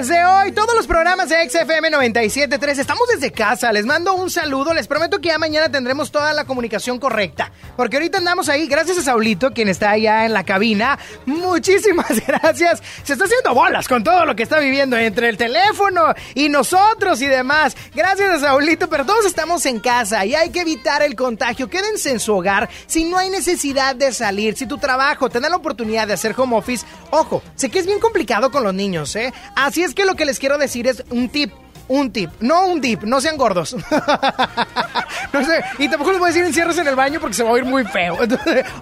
TZ8 0.00 0.49
programas 0.90 1.28
de 1.28 1.48
XFM 1.48 1.88
97.3 1.88 2.78
estamos 2.80 3.06
desde 3.06 3.30
casa. 3.30 3.72
Les 3.72 3.86
mando 3.86 4.12
un 4.14 4.28
saludo. 4.28 4.74
Les 4.74 4.88
prometo 4.88 5.20
que 5.20 5.28
ya 5.28 5.38
mañana 5.38 5.70
tendremos 5.70 6.10
toda 6.10 6.32
la 6.32 6.46
comunicación 6.46 6.98
correcta. 6.98 7.52
Porque 7.76 7.96
ahorita 7.96 8.18
andamos 8.18 8.48
ahí, 8.48 8.66
gracias 8.66 8.98
a 8.98 9.02
Saulito, 9.02 9.52
quien 9.52 9.68
está 9.68 9.90
allá 9.90 10.26
en 10.26 10.32
la 10.32 10.42
cabina. 10.42 10.98
Muchísimas 11.26 12.08
gracias. 12.26 12.82
Se 13.04 13.12
está 13.12 13.26
haciendo 13.26 13.54
bolas 13.54 13.86
con 13.86 14.02
todo 14.02 14.24
lo 14.24 14.34
que 14.34 14.42
está 14.42 14.58
viviendo 14.58 14.96
entre 14.96 15.28
el 15.28 15.36
teléfono 15.36 16.12
y 16.34 16.48
nosotros 16.48 17.22
y 17.22 17.28
demás. 17.28 17.76
Gracias 17.94 18.28
a 18.28 18.40
Saulito, 18.40 18.90
pero 18.90 19.06
todos 19.06 19.26
estamos 19.26 19.64
en 19.66 19.78
casa 19.78 20.26
y 20.26 20.34
hay 20.34 20.50
que 20.50 20.62
evitar 20.62 21.04
el 21.04 21.14
contagio. 21.14 21.70
Quédense 21.70 22.10
en 22.10 22.18
su 22.18 22.34
hogar 22.34 22.68
si 22.88 23.04
no 23.04 23.16
hay 23.16 23.30
necesidad 23.30 23.94
de 23.94 24.12
salir. 24.12 24.56
Si 24.56 24.66
tu 24.66 24.76
trabajo 24.76 25.30
te 25.30 25.38
da 25.38 25.48
la 25.48 25.56
oportunidad 25.56 26.08
de 26.08 26.14
hacer 26.14 26.34
home 26.36 26.56
office, 26.56 26.84
ojo, 27.12 27.44
sé 27.54 27.68
que 27.68 27.78
es 27.78 27.86
bien 27.86 28.00
complicado 28.00 28.50
con 28.50 28.64
los 28.64 28.74
niños, 28.74 29.14
¿eh? 29.14 29.32
Así 29.54 29.84
es 29.84 29.94
que 29.94 30.04
lo 30.04 30.16
que 30.16 30.24
les 30.24 30.40
quiero 30.40 30.58
decir 30.58 30.79
es 30.86 31.04
un 31.10 31.28
tip. 31.28 31.59
Un 31.92 32.12
tip, 32.12 32.30
no 32.38 32.66
un 32.66 32.80
dip, 32.80 33.02
no 33.02 33.20
sean 33.20 33.36
gordos. 33.36 33.74
no 35.32 35.44
sé, 35.44 35.60
y 35.78 35.88
tampoco 35.88 36.12
les 36.12 36.20
voy 36.20 36.28
a 36.30 36.32
decir 36.32 36.44
encierros 36.46 36.78
en 36.78 36.86
el 36.86 36.94
baño 36.94 37.18
porque 37.20 37.34
se 37.34 37.42
va 37.42 37.50
a 37.50 37.52
oír 37.52 37.64
muy 37.64 37.84
feo. 37.84 38.16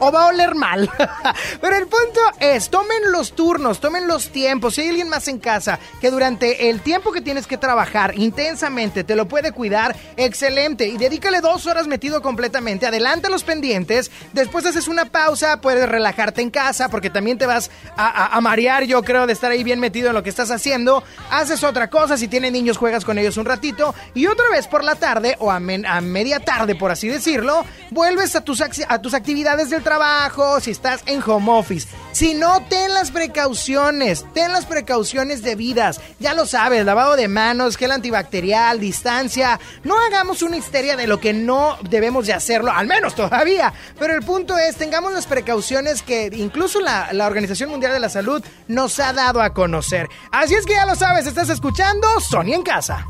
O 0.01 0.13
va 0.13 0.25
a 0.25 0.27
oler 0.27 0.55
mal. 0.55 0.89
Pero 1.61 1.77
el 1.77 1.85
punto 1.87 2.21
es, 2.39 2.69
tomen 2.69 3.11
los 3.11 3.33
turnos, 3.35 3.81
tomen 3.81 4.07
los 4.07 4.29
tiempos. 4.31 4.75
Si 4.75 4.83
hay 4.83 4.89
alguien 4.91 5.09
más 5.09 5.27
en 5.29 5.39
casa 5.39 5.79
que 6.01 6.11
durante 6.11 6.69
el 6.69 6.81
tiempo 6.83 7.11
que 7.13 7.21
tienes 7.23 7.47
que 7.47 7.57
trabajar 7.57 8.13
intensamente 8.19 9.05
te 9.05 9.17
lo 9.17 9.27
puede 9.27 9.53
cuidar, 9.53 9.97
excelente. 10.17 10.87
Y 10.87 10.99
dedícale 10.99 11.41
dos 11.41 11.67
horas 11.67 11.87
metido 11.87 12.21
completamente. 12.23 12.87
Adelanta 12.87 13.29
los 13.31 13.43
pendientes. 13.43 14.11
Después 14.35 14.67
haces 14.67 14.87
una 14.87 15.07
pausa, 15.07 15.61
puedes 15.63 15.89
relajarte 15.89 16.43
en 16.43 16.51
casa 16.51 16.89
porque 16.91 17.09
también 17.11 17.39
te 17.39 17.47
vas 17.47 17.71
a, 17.97 18.37
a- 18.37 18.41
marear, 18.43 18.85
yo 18.85 19.03
creo, 19.03 19.27
de 19.27 19.33
estar 19.33 19.51
ahí 19.51 19.65
bien 19.65 19.81
metido 19.81 20.09
en 20.09 20.15
lo 20.15 20.23
que 20.23 20.31
estás 20.31 20.51
haciendo. 20.51 21.03
Haces 21.31 21.65
otra 21.65 21.89
cosa, 21.89 22.17
si 22.19 22.29
tienen 22.29 22.53
niños 22.53 22.77
juegas 22.77 22.98
con 23.05 23.19
ellos 23.19 23.37
un 23.37 23.45
ratito 23.45 23.95
y 24.15 24.27
otra 24.27 24.49
vez 24.51 24.67
por 24.67 24.85
la 24.85 24.95
tarde 24.95 25.37
o 25.39 25.51
a, 25.51 25.61
media 25.61 26.41
tarde, 26.41 26.75
por 26.75 26.91
así 26.91 27.09
decirlo, 27.09 27.65
vuelves 27.91 28.37
a 28.37 28.43
tus, 28.43 28.61
a 28.61 29.03
tus 29.03 29.15
actividades 29.15 29.71
del 29.71 29.83
trabajo, 29.83 30.61
si 30.61 30.71
estás 30.71 31.03
en 31.07 31.23
home 31.25 31.51
office. 31.51 31.89
Si 32.13 32.35
no, 32.35 32.63
ten 32.69 32.95
las 32.95 33.11
precauciones, 33.11 34.27
ten 34.35 34.53
las 34.53 34.67
precauciones 34.67 35.43
debidas. 35.43 36.01
Ya 36.19 36.35
lo 36.35 36.47
sabes, 36.47 36.85
lavado 36.85 37.17
de 37.17 37.29
manos, 37.29 37.77
gel 37.77 37.93
antibacterial, 37.93 38.81
distancia. 38.81 39.61
No 39.85 39.95
hagamos 40.01 40.43
una 40.43 40.57
histeria 40.57 40.97
de 40.97 41.07
lo 41.07 41.21
que 41.21 41.33
no 41.33 41.79
debemos 41.89 42.27
de 42.27 42.33
hacerlo, 42.33 42.73
al 42.73 42.87
menos 42.87 43.15
todavía. 43.15 43.73
Pero 43.99 44.15
el 44.15 44.25
punto 44.25 44.57
es, 44.59 44.77
tengamos 44.77 45.13
las 45.13 45.27
precauciones 45.27 46.03
que 46.03 46.31
incluso 46.33 46.81
la, 46.81 47.13
la 47.13 47.27
Organización 47.27 47.71
Mundial 47.71 47.93
de 47.93 48.01
la 48.01 48.09
Salud 48.09 48.43
nos 48.67 48.99
ha 48.99 49.13
dado 49.13 49.43
a 49.43 49.53
conocer. 49.53 50.09
Así 50.33 50.55
es 50.55 50.67
que 50.67 50.73
ya 50.73 50.87
lo 50.87 50.97
sabes, 50.97 51.27
estás 51.27 51.51
escuchando 51.51 52.09
Sony 52.21 52.55
en 52.55 52.63
casa. 52.63 52.88
Walk 52.89 53.05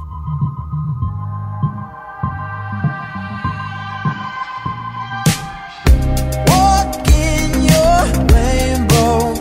in 7.07 7.63
your 7.63 8.03
rainbow 8.35 9.35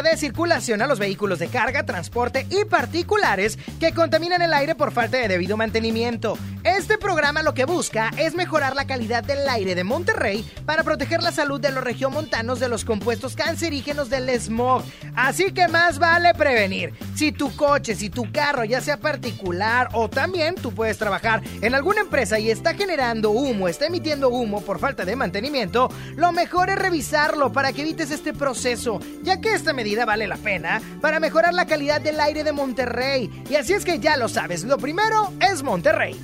de 0.00 0.16
circulación 0.16 0.80
a 0.80 0.86
los 0.86 0.98
vehículos 0.98 1.38
de 1.38 1.48
carga, 1.48 1.84
transporte 1.84 2.46
y 2.48 2.64
particulares 2.64 3.58
que 3.78 3.92
contaminan 3.92 4.40
el 4.40 4.54
aire 4.54 4.74
por 4.74 4.90
falta 4.90 5.18
de 5.18 5.28
debido 5.28 5.58
mantenimiento. 5.58 6.38
Este 6.82 6.98
programa 6.98 7.44
lo 7.44 7.54
que 7.54 7.64
busca 7.64 8.10
es 8.18 8.34
mejorar 8.34 8.74
la 8.74 8.88
calidad 8.88 9.22
del 9.22 9.48
aire 9.48 9.76
de 9.76 9.84
Monterrey 9.84 10.44
para 10.66 10.82
proteger 10.82 11.22
la 11.22 11.30
salud 11.30 11.60
de 11.60 11.70
los 11.70 11.84
regiomontanos 11.84 12.58
de 12.58 12.68
los 12.68 12.84
compuestos 12.84 13.36
cancerígenos 13.36 14.10
del 14.10 14.28
smog. 14.40 14.82
Así 15.14 15.52
que 15.52 15.68
más 15.68 16.00
vale 16.00 16.34
prevenir. 16.34 16.92
Si 17.14 17.30
tu 17.30 17.54
coche, 17.54 17.94
si 17.94 18.10
tu 18.10 18.32
carro, 18.32 18.64
ya 18.64 18.80
sea 18.80 18.96
particular 18.96 19.90
o 19.92 20.10
también 20.10 20.56
tú 20.56 20.74
puedes 20.74 20.98
trabajar 20.98 21.40
en 21.60 21.72
alguna 21.76 22.00
empresa 22.00 22.40
y 22.40 22.50
está 22.50 22.74
generando 22.74 23.30
humo, 23.30 23.68
está 23.68 23.86
emitiendo 23.86 24.30
humo 24.30 24.60
por 24.60 24.80
falta 24.80 25.04
de 25.04 25.14
mantenimiento, 25.14 25.88
lo 26.16 26.32
mejor 26.32 26.68
es 26.68 26.76
revisarlo 26.80 27.52
para 27.52 27.72
que 27.72 27.82
evites 27.82 28.10
este 28.10 28.32
proceso, 28.32 28.98
ya 29.22 29.40
que 29.40 29.54
esta 29.54 29.72
medida 29.72 30.04
vale 30.04 30.26
la 30.26 30.36
pena 30.36 30.82
para 31.00 31.20
mejorar 31.20 31.54
la 31.54 31.66
calidad 31.66 32.00
del 32.00 32.18
aire 32.18 32.42
de 32.42 32.50
Monterrey. 32.50 33.44
Y 33.48 33.54
así 33.54 33.72
es 33.72 33.84
que 33.84 34.00
ya 34.00 34.16
lo 34.16 34.28
sabes, 34.28 34.64
lo 34.64 34.78
primero 34.78 35.32
es 35.38 35.62
Monterrey. 35.62 36.20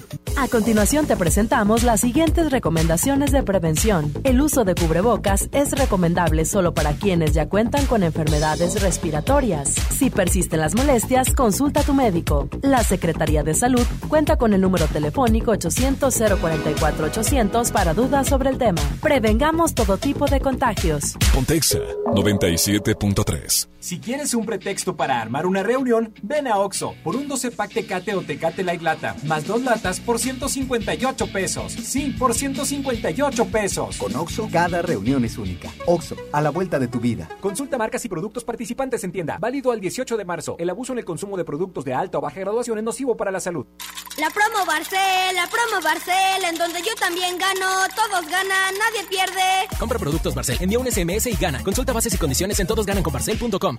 A 0.49 0.51
continuación 0.51 1.07
te 1.07 1.15
presentamos 1.15 1.83
las 1.83 2.01
siguientes 2.01 2.51
recomendaciones 2.51 3.33
de 3.33 3.43
prevención. 3.43 4.11
El 4.25 4.41
uso 4.41 4.65
de 4.65 4.75
cubrebocas 4.75 5.51
es 5.53 5.73
recomendable 5.73 6.47
solo 6.47 6.73
para 6.73 6.95
quienes 6.95 7.35
ya 7.35 7.51
cuentan 7.51 7.85
con 7.85 8.03
enfermedades 8.03 8.81
respiratorias. 8.81 9.75
Si 9.75 10.09
persisten 10.09 10.61
las 10.61 10.75
molestias, 10.75 11.35
consulta 11.35 11.81
a 11.81 11.83
tu 11.83 11.93
médico. 11.93 12.49
La 12.63 12.83
Secretaría 12.83 13.43
de 13.43 13.53
Salud 13.53 13.85
cuenta 14.09 14.37
con 14.37 14.55
el 14.55 14.63
número 14.63 14.87
telefónico 14.87 15.53
800-044-800 15.53 17.71
para 17.71 17.93
dudas 17.93 18.29
sobre 18.29 18.49
el 18.49 18.57
tema. 18.57 18.81
Prevengamos 19.03 19.75
todo 19.75 19.99
tipo 19.99 20.25
de 20.25 20.41
contagios. 20.41 21.19
Pontexa 21.35 21.81
97.3. 22.07 23.69
Si 23.81 24.01
quieres 24.01 24.35
un 24.35 24.45
pretexto 24.45 24.97
para 24.97 25.21
armar 25.21 25.47
una 25.47 25.63
reunión, 25.63 26.13
ven 26.23 26.49
a 26.49 26.59
Oxo 26.59 26.95
por 27.05 27.17
un 27.17 27.29
12 27.29 27.51
pack 27.51 27.75
Tecate 27.75 28.15
o 28.15 28.23
Tecate 28.23 28.65
Light 28.65 28.83
Lata, 28.83 29.15
más 29.25 29.47
dos 29.47 29.63
latas 29.63 30.01
por 30.01 30.19
158 30.39 31.33
pesos. 31.33 31.73
Sí, 31.73 32.15
por 32.17 32.35
158 32.35 33.47
pesos. 33.47 33.97
Con 33.97 34.15
Oxo, 34.15 34.49
cada 34.53 34.83
reunión 34.83 35.25
es 35.25 35.37
única. 35.37 35.73
Oxo, 35.87 36.17
a 36.33 36.41
la 36.41 36.51
vuelta 36.51 36.79
de 36.79 36.87
tu 36.87 37.01
vida. 37.01 37.29
Consulta 37.41 37.77
marcas 37.77 38.05
y 38.05 38.09
productos 38.09 38.45
participantes 38.45 39.03
en 39.03 39.11
tienda. 39.11 39.39
Válido 39.41 39.73
al 39.73 39.81
18 39.81 40.17
de 40.17 40.25
marzo. 40.25 40.57
El 40.59 40.71
abuso 40.71 40.93
en 40.93 41.01
el 41.01 41.05
consumo 41.05 41.37
de 41.37 41.45
productos 41.45 41.85
de 41.85 41.95
alta 41.95 42.19
o 42.19 42.21
baja 42.21 42.39
graduación 42.41 42.79
es 42.79 42.85
nocivo 42.85 43.17
para 43.17 43.33
la 43.33 43.41
salud. 43.41 43.67
La 44.19 44.31
promo 44.31 44.65
Barcel, 44.67 45.35
la 45.35 45.49
promo 45.49 45.83
Barcel, 45.83 46.45
en 46.49 46.57
donde 46.57 46.81
yo 46.81 46.95
también 46.99 47.39
gano, 47.39 47.67
todos 47.95 48.29
ganan, 48.29 48.75
nadie 48.75 49.09
pierde. 49.09 49.77
Compra 49.79 49.99
productos 49.99 50.35
Barcel, 50.35 50.59
envía 50.61 50.79
un 50.79 50.91
SMS 50.91 51.27
y 51.27 51.37
gana. 51.37 51.63
Consulta 51.63 51.93
bases 51.93 52.15
y 52.15 52.19
condiciones 52.19 52.59
en 52.61 52.67
todosgananconbarcel.com. 52.67 53.79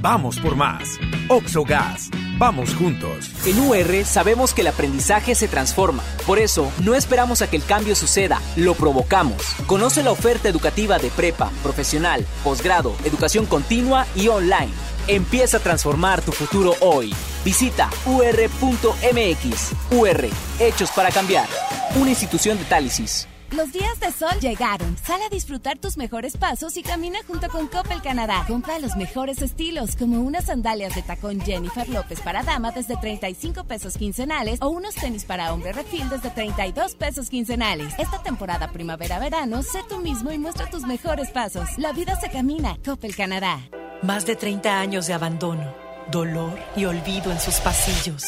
Vamos 0.00 0.38
por 0.38 0.54
más. 0.54 0.98
Oxogas. 1.28 2.10
Vamos 2.38 2.72
juntos. 2.74 3.32
En 3.44 3.58
UR 3.58 4.04
sabemos 4.04 4.54
que 4.54 4.60
el 4.60 4.68
aprendizaje 4.68 5.34
se 5.34 5.48
transforma. 5.48 6.04
Por 6.24 6.38
eso, 6.38 6.70
no 6.84 6.94
esperamos 6.94 7.42
a 7.42 7.50
que 7.50 7.56
el 7.56 7.64
cambio 7.64 7.96
suceda, 7.96 8.40
lo 8.54 8.74
provocamos. 8.74 9.42
Conoce 9.66 10.04
la 10.04 10.12
oferta 10.12 10.48
educativa 10.48 10.98
de 10.98 11.10
prepa, 11.10 11.50
profesional, 11.64 12.24
posgrado, 12.44 12.94
educación 13.04 13.46
continua 13.46 14.06
y 14.14 14.28
online. 14.28 14.72
Empieza 15.08 15.56
a 15.56 15.60
transformar 15.60 16.22
tu 16.22 16.30
futuro 16.30 16.74
hoy. 16.80 17.12
Visita 17.44 17.90
ur.mx. 18.06 19.72
UR, 19.90 20.28
hechos 20.60 20.90
para 20.92 21.10
cambiar. 21.10 21.48
Una 21.96 22.10
institución 22.10 22.56
de 22.56 22.64
Tálisis. 22.64 23.26
Los 23.50 23.72
días 23.72 23.98
de 23.98 24.12
sol 24.12 24.38
llegaron. 24.40 24.96
Sal 24.98 25.22
a 25.22 25.30
disfrutar 25.30 25.78
tus 25.78 25.96
mejores 25.96 26.36
pasos 26.36 26.76
y 26.76 26.82
camina 26.82 27.18
junto 27.26 27.48
con 27.48 27.66
Coppel 27.66 28.02
Canadá. 28.02 28.44
Compra 28.46 28.78
los 28.78 28.94
mejores 28.94 29.40
estilos, 29.40 29.96
como 29.96 30.20
unas 30.20 30.44
sandalias 30.46 30.94
de 30.94 31.02
tacón 31.02 31.40
Jennifer 31.40 31.88
López 31.88 32.20
para 32.20 32.42
dama 32.42 32.72
desde 32.72 32.96
35 32.96 33.64
pesos 33.64 33.96
quincenales 33.96 34.60
o 34.60 34.68
unos 34.68 34.94
tenis 34.94 35.24
para 35.24 35.54
hombre 35.54 35.72
refil 35.72 36.08
desde 36.10 36.28
32 36.28 36.94
pesos 36.94 37.30
quincenales. 37.30 37.94
Esta 37.98 38.22
temporada 38.22 38.70
primavera-verano, 38.70 39.62
sé 39.62 39.80
tú 39.88 39.98
mismo 39.98 40.30
y 40.30 40.38
muestra 40.38 40.68
tus 40.68 40.82
mejores 40.82 41.30
pasos. 41.30 41.70
La 41.78 41.92
vida 41.92 42.20
se 42.20 42.30
camina. 42.30 42.76
Coppel 42.84 43.16
Canadá. 43.16 43.60
Más 44.02 44.26
de 44.26 44.36
30 44.36 44.78
años 44.78 45.06
de 45.06 45.14
abandono, 45.14 45.74
dolor 46.10 46.58
y 46.76 46.84
olvido 46.84 47.32
en 47.32 47.40
sus 47.40 47.56
pasillos. 47.60 48.24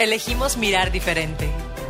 Elegimos 0.00 0.56
mirar 0.56 0.90
diferente. 0.90 1.48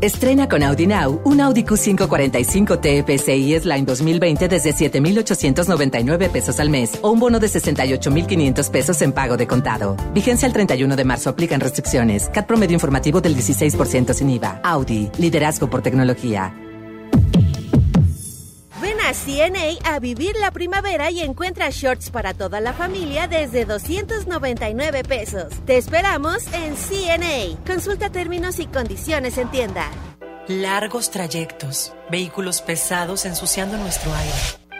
Estrena 0.00 0.48
con 0.48 0.62
Audi 0.62 0.86
Now 0.86 1.20
un 1.24 1.42
Audi 1.42 1.62
Q545 1.62 2.80
TFSI 2.80 3.54
S-Line 3.54 3.84
2020 3.84 4.48
desde 4.48 4.72
7,899 4.72 6.30
pesos 6.30 6.58
al 6.58 6.70
mes 6.70 6.98
o 7.02 7.10
un 7.10 7.20
bono 7.20 7.38
de 7.38 7.48
68,500 7.48 8.70
pesos 8.70 9.02
en 9.02 9.12
pago 9.12 9.36
de 9.36 9.46
contado. 9.46 9.96
Vigencia 10.14 10.46
el 10.46 10.54
31 10.54 10.96
de 10.96 11.04
marzo. 11.04 11.28
Aplican 11.28 11.60
restricciones. 11.60 12.30
CAT 12.30 12.46
promedio 12.46 12.74
informativo 12.74 13.20
del 13.20 13.36
16% 13.36 14.14
sin 14.14 14.30
IVA. 14.30 14.60
Audi. 14.64 15.10
Liderazgo 15.18 15.68
por 15.68 15.82
tecnología. 15.82 16.54
CNA 19.12 19.78
a 19.84 19.98
vivir 19.98 20.34
la 20.40 20.50
primavera 20.50 21.10
y 21.10 21.20
encuentra 21.20 21.68
shorts 21.70 22.10
para 22.10 22.34
toda 22.34 22.60
la 22.60 22.72
familia 22.72 23.28
desde 23.28 23.64
299 23.64 25.02
pesos. 25.04 25.52
Te 25.66 25.76
esperamos 25.76 26.46
en 26.52 26.74
CNA. 26.76 27.64
Consulta 27.66 28.10
términos 28.10 28.58
y 28.58 28.66
condiciones 28.66 29.38
en 29.38 29.50
tienda. 29.50 29.90
Largos 30.48 31.10
trayectos, 31.10 31.92
vehículos 32.10 32.60
pesados 32.62 33.24
ensuciando 33.24 33.76
nuestro 33.76 34.12
aire. 34.14 34.69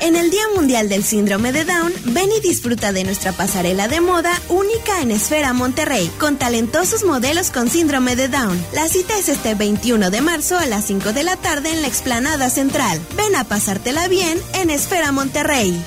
En 0.00 0.16
el 0.16 0.30
Día 0.30 0.44
Mundial 0.54 0.88
del 0.88 1.02
Síndrome 1.02 1.52
de 1.52 1.64
Down, 1.64 1.92
ven 2.06 2.28
y 2.36 2.40
disfruta 2.40 2.92
de 2.92 3.04
nuestra 3.04 3.32
pasarela 3.32 3.88
de 3.88 4.00
moda 4.00 4.32
única 4.48 5.00
en 5.00 5.10
Esfera 5.10 5.52
Monterrey, 5.52 6.10
con 6.18 6.36
talentosos 6.36 7.04
modelos 7.04 7.50
con 7.50 7.68
síndrome 7.68 8.16
de 8.16 8.28
Down. 8.28 8.60
La 8.74 8.88
cita 8.88 9.16
es 9.18 9.28
este 9.28 9.54
21 9.54 10.10
de 10.10 10.20
marzo 10.20 10.58
a 10.58 10.66
las 10.66 10.84
5 10.86 11.12
de 11.12 11.22
la 11.22 11.36
tarde 11.36 11.72
en 11.72 11.82
la 11.82 11.88
explanada 11.88 12.50
central. 12.50 13.00
Ven 13.16 13.36
a 13.36 13.44
pasártela 13.44 14.08
bien 14.08 14.38
en 14.54 14.70
Esfera 14.70 15.12
Monterrey. 15.12 15.80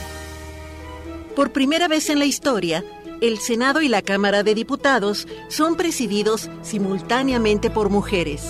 Por 1.35 1.51
primera 1.51 1.87
vez 1.87 2.09
en 2.09 2.19
la 2.19 2.25
historia, 2.25 2.83
el 3.21 3.39
Senado 3.39 3.81
y 3.81 3.89
la 3.89 4.01
Cámara 4.01 4.41
de 4.41 4.55
Diputados 4.55 5.27
son 5.49 5.75
presididos 5.75 6.49
simultáneamente 6.63 7.69
por 7.69 7.89
mujeres. 7.89 8.43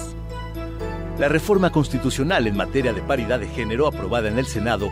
La 1.19 1.27
reforma 1.27 1.71
constitucional 1.71 2.45
en 2.45 2.55
materia 2.55 2.93
de 2.93 3.01
paridad 3.01 3.39
de 3.39 3.47
género 3.47 3.87
aprobada 3.87 4.29
en 4.29 4.37
el 4.37 4.45
Senado 4.45 4.91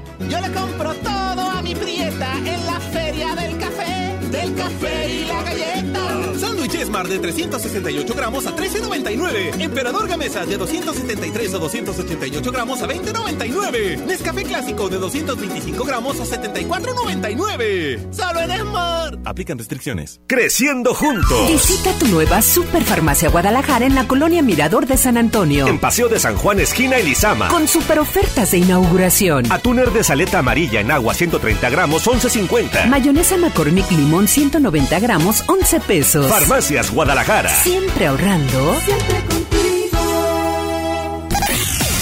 Yo 0.29 0.39
le 0.41 0.51
compro 0.51 0.93
todo 0.95 1.41
a 1.49 1.61
mi 1.61 1.75
prieta 1.75 2.37
en 2.37 2.65
la 2.65 2.79
feria 2.79 3.35
del 3.35 3.57
café, 3.57 4.17
del 4.31 4.55
café 4.55 5.09
y 5.09 5.25
la 5.25 5.43
galleta. 5.43 6.39
Sándwich 6.39 6.75
Esmar 6.75 7.07
de 7.07 7.19
368 7.19 8.13
gramos 8.15 8.45
a 8.47 8.55
13.99. 8.55 9.61
Emperador 9.61 10.07
Gamesa 10.07 10.45
de 10.45 10.57
273 10.57 11.53
o 11.53 11.59
288 11.59 12.51
gramos 12.51 12.81
a 12.81 12.87
20.99. 12.87 14.05
Nescafé 14.05 14.43
Clásico 14.43 14.89
de 14.89 14.97
225 14.97 15.83
gramos 15.83 16.19
a 16.19 16.23
74.99. 16.25 18.13
Solo 18.13 18.39
en 18.39 18.51
Esmar. 18.51 19.19
Aplican 19.25 19.57
restricciones. 19.57 20.21
Creciendo 20.27 20.93
juntos. 20.93 21.47
Visita 21.47 21.93
tu 21.99 22.07
nueva 22.07 22.41
Superfarmacia 22.41 23.29
Guadalajara 23.29 23.85
en 23.85 23.95
la 23.95 24.07
colonia 24.07 24.41
Mirador 24.41 24.87
de 24.87 24.97
San 24.97 25.17
Antonio. 25.17 25.67
En 25.67 25.79
Paseo 25.79 26.07
de 26.09 26.19
San 26.19 26.35
Juan, 26.37 26.59
esquina 26.59 26.97
Elizama. 26.97 27.49
Con 27.49 27.67
super 27.67 27.99
ofertas 27.99 28.51
de 28.51 28.59
inauguración. 28.59 29.51
Atuner 29.51 29.91
de 29.91 30.03
saleta 30.11 30.39
amarilla 30.39 30.81
en 30.81 30.91
agua 30.91 31.13
130 31.13 31.69
gramos, 31.69 32.05
11.50. 32.05 32.87
Mayonesa 32.87 33.37
McCormick 33.37 33.89
Limón 33.91 34.27
190 34.27 34.99
gramos, 34.99 35.41
11 35.47 35.79
pesos. 35.79 36.27
Farmacias 36.27 36.91
Guadalajara. 36.91 37.49
Siempre 37.63 38.07
ahorrando. 38.07 38.77
Siempre 38.81 39.15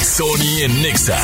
Sony 0.01 0.63
en 0.63 0.81
Nexa 0.81 1.19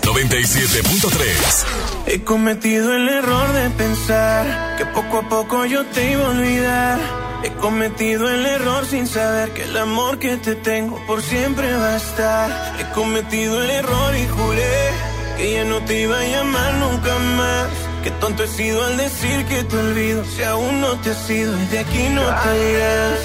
97.3. 0.00 1.64
He 2.06 2.24
cometido 2.24 2.96
el 2.96 3.06
error 3.10 3.52
de 3.52 3.68
pensar 3.68 4.76
que 4.78 4.86
poco 4.86 5.18
a 5.18 5.28
poco 5.28 5.66
yo 5.66 5.84
te 5.84 6.12
iba 6.12 6.24
a 6.24 6.30
olvidar. 6.30 6.98
He 7.44 7.50
cometido 7.50 8.30
el 8.30 8.46
error 8.46 8.86
sin 8.86 9.06
saber 9.06 9.50
que 9.50 9.64
el 9.64 9.76
amor 9.76 10.18
que 10.18 10.38
te 10.38 10.54
tengo 10.54 10.98
por 11.06 11.20
siempre 11.20 11.70
va 11.74 11.92
a 11.92 11.96
estar. 11.98 12.76
He 12.80 12.94
cometido 12.94 13.62
el 13.62 13.68
error 13.68 14.16
y 14.16 14.26
juré 14.26 15.17
que 15.38 15.52
ya 15.52 15.64
no 15.64 15.80
te 15.84 16.00
iba 16.00 16.18
a 16.18 16.24
llamar 16.24 16.74
nunca 16.74 17.16
más. 17.38 17.68
Qué 18.02 18.10
tonto 18.22 18.42
he 18.42 18.48
sido 18.48 18.84
al 18.84 18.96
decir 18.96 19.46
que 19.46 19.62
te 19.62 19.76
olvido. 19.76 20.24
Si 20.24 20.42
aún 20.42 20.80
no 20.80 20.98
te 21.00 21.10
has 21.12 21.30
ido 21.30 21.52
y 21.62 21.66
de 21.66 21.78
aquí 21.78 22.08
no 22.10 22.22
te 22.42 22.52
irás. 22.72 23.20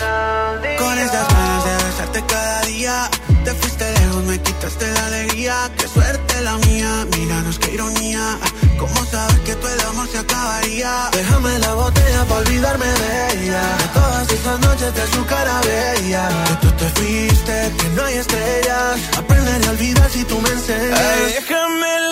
Con 0.79 0.97
esas 0.99 1.27
ganas 1.27 1.65
de 1.65 1.85
besarte 1.85 2.23
cada 2.27 2.61
día 2.61 3.09
Te 3.43 3.51
fuiste 3.51 3.91
lejos, 3.99 4.23
me 4.25 4.39
quitaste 4.41 4.91
la 4.91 5.05
alegría. 5.07 5.71
Qué 5.77 5.87
suerte 5.87 6.41
la 6.41 6.57
mía, 6.57 7.07
míranos 7.17 7.57
qué 7.59 7.73
ironía. 7.73 8.37
¿Cómo 8.77 9.05
sabes 9.05 9.39
que 9.39 9.55
todo 9.55 9.73
el 9.73 9.81
amor 9.81 10.07
se 10.07 10.19
acabaría? 10.19 11.09
Déjame 11.11 11.59
la 11.59 11.73
botella 11.73 12.25
para 12.25 12.39
olvidarme 12.41 12.85
de 12.85 13.11
ella. 13.33 13.61
De 13.81 13.87
todas 13.99 14.29
esas 14.31 14.59
noches 14.59 14.93
de 14.93 15.07
su 15.07 15.25
cara 15.25 15.61
bella. 15.61 16.29
Que 16.47 16.67
tú 16.67 16.71
te 16.79 16.87
fuiste, 16.95 17.71
que 17.79 17.87
no 17.95 18.03
hay 18.05 18.15
estrellas. 18.15 18.99
Aprenderé 19.17 19.65
a 19.67 19.71
olvidar 19.71 20.09
si 20.09 20.23
tú 20.23 20.39
me 20.39 20.49
enseñas. 20.49 20.99
Ay, 20.99 21.33
déjame 21.39 22.02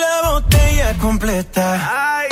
completa. 1.02 2.28
Quiero 2.28 2.31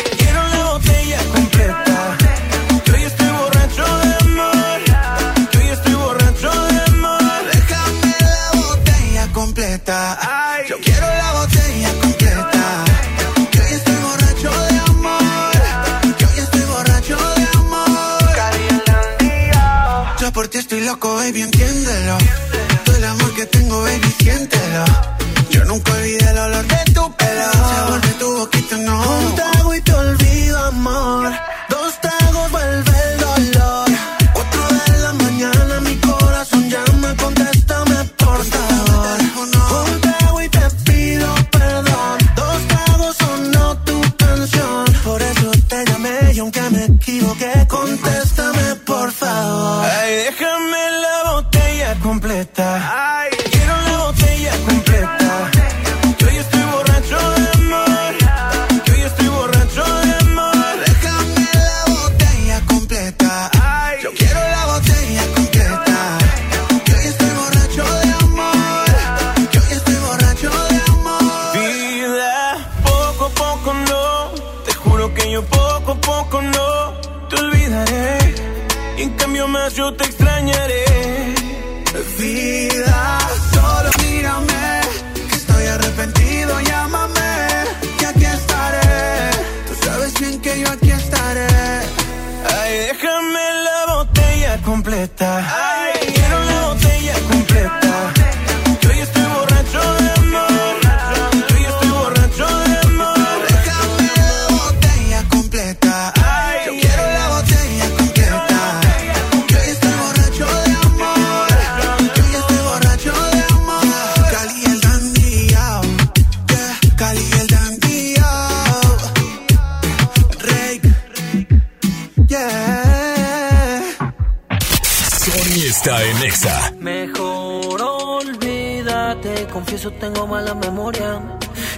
confieso 129.80 129.92
tengo 129.92 130.26
mala 130.26 130.54
memoria. 130.54 131.20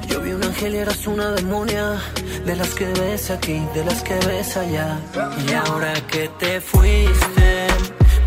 Yo 0.08 0.20
vi 0.20 0.32
un 0.32 0.42
ángel 0.42 0.74
y 0.74 0.78
eras 0.78 1.06
una 1.06 1.30
demonia, 1.30 2.00
de 2.44 2.56
las 2.56 2.74
que 2.74 2.86
ves 2.86 3.30
aquí, 3.30 3.64
de 3.74 3.84
las 3.84 4.02
que 4.02 4.14
ves 4.26 4.56
allá. 4.56 4.98
Y 5.46 5.52
ahora 5.52 5.94
que 6.08 6.28
te 6.38 6.60
fuiste, 6.60 7.66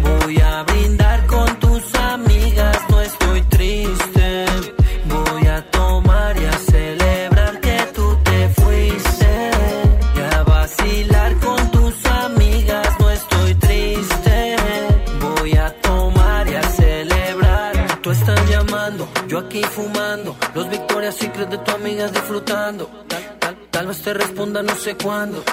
voy 0.02 0.40
a 0.40 0.64
brindar 0.64 1.26
con 1.28 1.60
tus 1.60 1.84
amigas, 1.96 2.78
no 2.90 3.02
estoy 3.02 3.42
triste. 3.42 4.25
De 21.50 21.60
tu 21.60 21.72
amiga 21.72 22.08
disfrutando. 22.08 22.90
Tal, 23.70 23.88
vez 23.88 24.02
te 24.02 24.14
responda 24.16 24.64
no 24.64 24.76
sé 24.76 24.96
cuándo. 24.96 25.44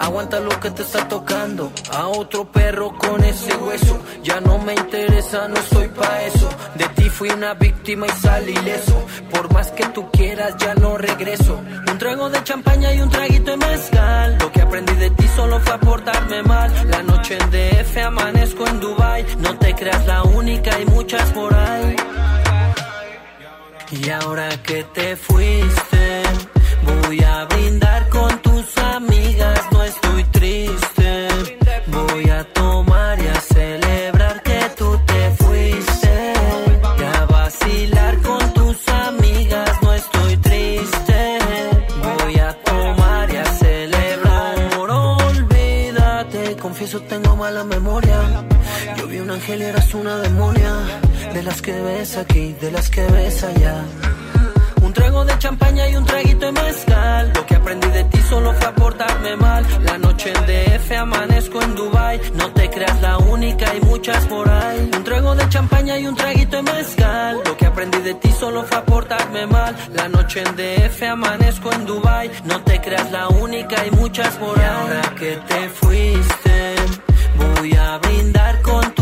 Aguanta 0.00 0.40
lo 0.40 0.58
que 0.58 0.70
te 0.72 0.82
está 0.82 1.06
tocando. 1.06 1.70
A 1.92 2.08
otro 2.08 2.50
perro 2.50 2.92
con 2.98 3.22
ese 3.22 3.54
hueso. 3.56 4.00
Ya 4.24 4.40
no 4.40 4.58
me 4.58 4.74
interesa, 4.74 5.46
no 5.46 5.54
estoy 5.54 5.88
pa' 5.88 6.22
eso. 6.22 6.48
De 6.74 6.88
ti 6.88 7.08
fui 7.08 7.30
una 7.30 7.54
víctima 7.54 8.06
y 8.06 8.10
salí 8.20 8.52
ileso. 8.52 9.00
Por 9.30 9.52
más 9.52 9.70
que 9.70 9.86
tú 9.90 10.10
quieras, 10.10 10.56
ya 10.58 10.74
no 10.74 10.98
regreso. 10.98 11.60
Un 11.88 11.98
trago 11.98 12.28
de 12.28 12.42
champaña 12.42 12.92
y 12.92 13.00
un 13.00 13.10
traguito 13.10 13.52
de 13.52 13.56
mezcal. 13.58 14.38
Lo 14.40 14.50
que 14.50 14.60
aprendí 14.60 14.94
de 14.94 15.10
ti 15.10 15.28
solo 15.36 15.60
fue 15.60 15.74
a 15.74 15.78
portarme 15.78 16.42
mal. 16.42 16.72
La 16.88 17.02
noche 17.04 17.38
en 17.38 17.50
DF 17.50 17.96
amanezco 17.98 18.66
en 18.66 18.80
Dubai. 18.80 19.24
No 19.38 19.56
te 19.56 19.72
creas 19.74 20.04
la 20.06 20.24
única, 20.24 20.74
hay 20.74 20.84
muchas 20.86 21.30
por 21.30 21.54
ahí. 21.54 21.96
Y 23.92 24.08
ahora 24.08 24.48
que 24.62 24.84
te 24.84 25.16
fuiste, 25.16 26.22
voy 26.82 27.22
a 27.22 27.44
brindar 27.44 28.08
con 28.08 28.40
tus 28.40 28.78
amigas, 28.78 29.60
no 29.70 29.82
estoy 29.84 30.24
triste. 30.24 31.28
Voy 31.88 32.30
a 32.30 32.42
tomar 32.54 33.20
y 33.20 33.26
a 33.26 33.34
celebrar 33.34 34.42
que 34.42 34.60
tú 34.78 34.98
te 35.06 35.30
fuiste. 35.32 36.32
Y 36.98 37.02
a 37.02 37.26
vacilar 37.26 38.18
con 38.22 38.54
tus 38.54 38.88
amigas, 38.88 39.70
no 39.82 39.92
estoy 39.92 40.36
triste. 40.38 41.38
Voy 42.18 42.38
a 42.38 42.52
tomar 42.64 43.30
y 43.30 43.36
a 43.36 43.44
celebrar. 43.44 44.72
Amor, 44.72 44.90
olvídate, 44.90 46.56
confieso 46.56 46.98
tengo 47.02 47.36
mala 47.36 47.62
memoria. 47.62 48.18
Yo 48.96 49.06
vi 49.06 49.18
un 49.18 49.30
ángel 49.30 49.60
y 49.60 49.64
eras 49.64 49.92
una 49.92 50.16
demonia. 50.16 51.01
De 51.32 51.42
las 51.42 51.62
que 51.62 51.72
ves 51.72 52.16
aquí, 52.18 52.54
de 52.60 52.70
las 52.70 52.90
que 52.90 53.06
ves 53.06 53.42
allá. 53.42 53.84
Un 54.82 54.92
trago 54.92 55.24
de 55.24 55.38
champaña 55.38 55.88
y 55.88 55.96
un 55.96 56.04
traguito 56.04 56.44
de 56.46 56.52
mezcal. 56.52 57.32
Lo 57.34 57.46
que 57.46 57.54
aprendí 57.54 57.88
de 57.88 58.04
ti 58.04 58.18
solo 58.28 58.52
fue 58.52 58.66
aportarme 58.66 59.36
mal. 59.36 59.64
La 59.82 59.96
noche 59.96 60.30
en 60.34 60.46
DF 60.46 60.92
amanezco 60.92 61.62
en 61.62 61.74
Dubai. 61.74 62.20
No 62.34 62.52
te 62.52 62.68
creas 62.68 63.00
la 63.00 63.16
única, 63.16 63.70
hay 63.70 63.80
muchas 63.80 64.26
por 64.26 64.46
ahí. 64.48 64.90
Un 64.94 65.04
trago 65.04 65.34
de 65.34 65.48
champaña 65.48 65.98
y 65.98 66.06
un 66.06 66.14
traguito 66.14 66.56
de 66.56 66.62
mezcal. 66.62 67.40
Lo 67.46 67.56
que 67.56 67.66
aprendí 67.66 67.98
de 67.98 68.14
ti 68.14 68.30
solo 68.38 68.64
fue 68.64 68.76
aportarme 68.76 69.46
mal. 69.46 69.74
La 69.94 70.08
noche 70.08 70.42
en 70.46 70.54
DF 70.54 71.02
amanezco 71.02 71.72
en 71.72 71.86
Dubai. 71.86 72.30
No 72.44 72.60
te 72.62 72.78
creas 72.82 73.10
la 73.10 73.28
única, 73.28 73.80
hay 73.80 73.90
muchas 73.92 74.36
por 74.36 74.58
ahí. 74.58 74.66
Ahora 74.66 75.14
que 75.18 75.38
te 75.48 75.68
fuiste, 75.70 76.74
voy 77.36 77.74
a 77.74 77.98
brindar 77.98 78.60
con 78.60 78.82
tus 78.94 79.01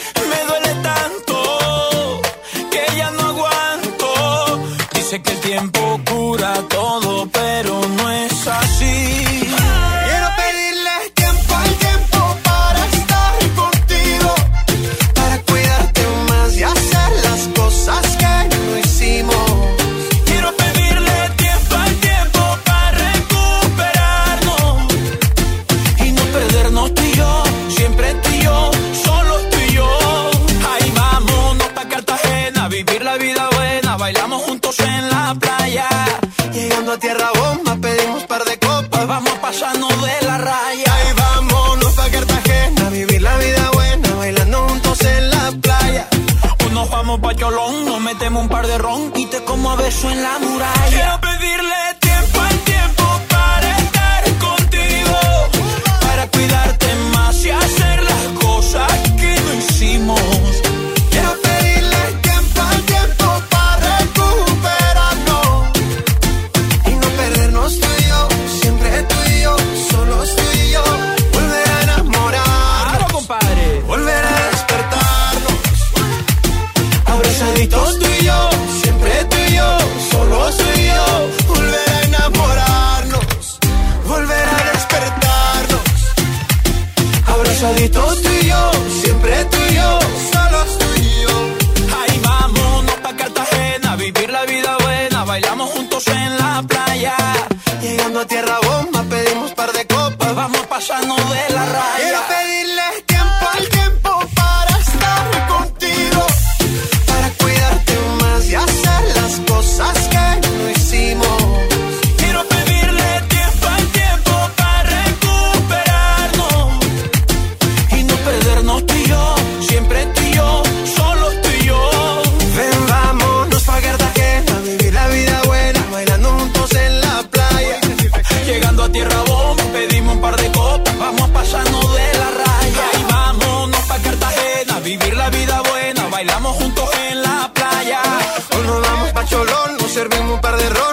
De 140.61 140.90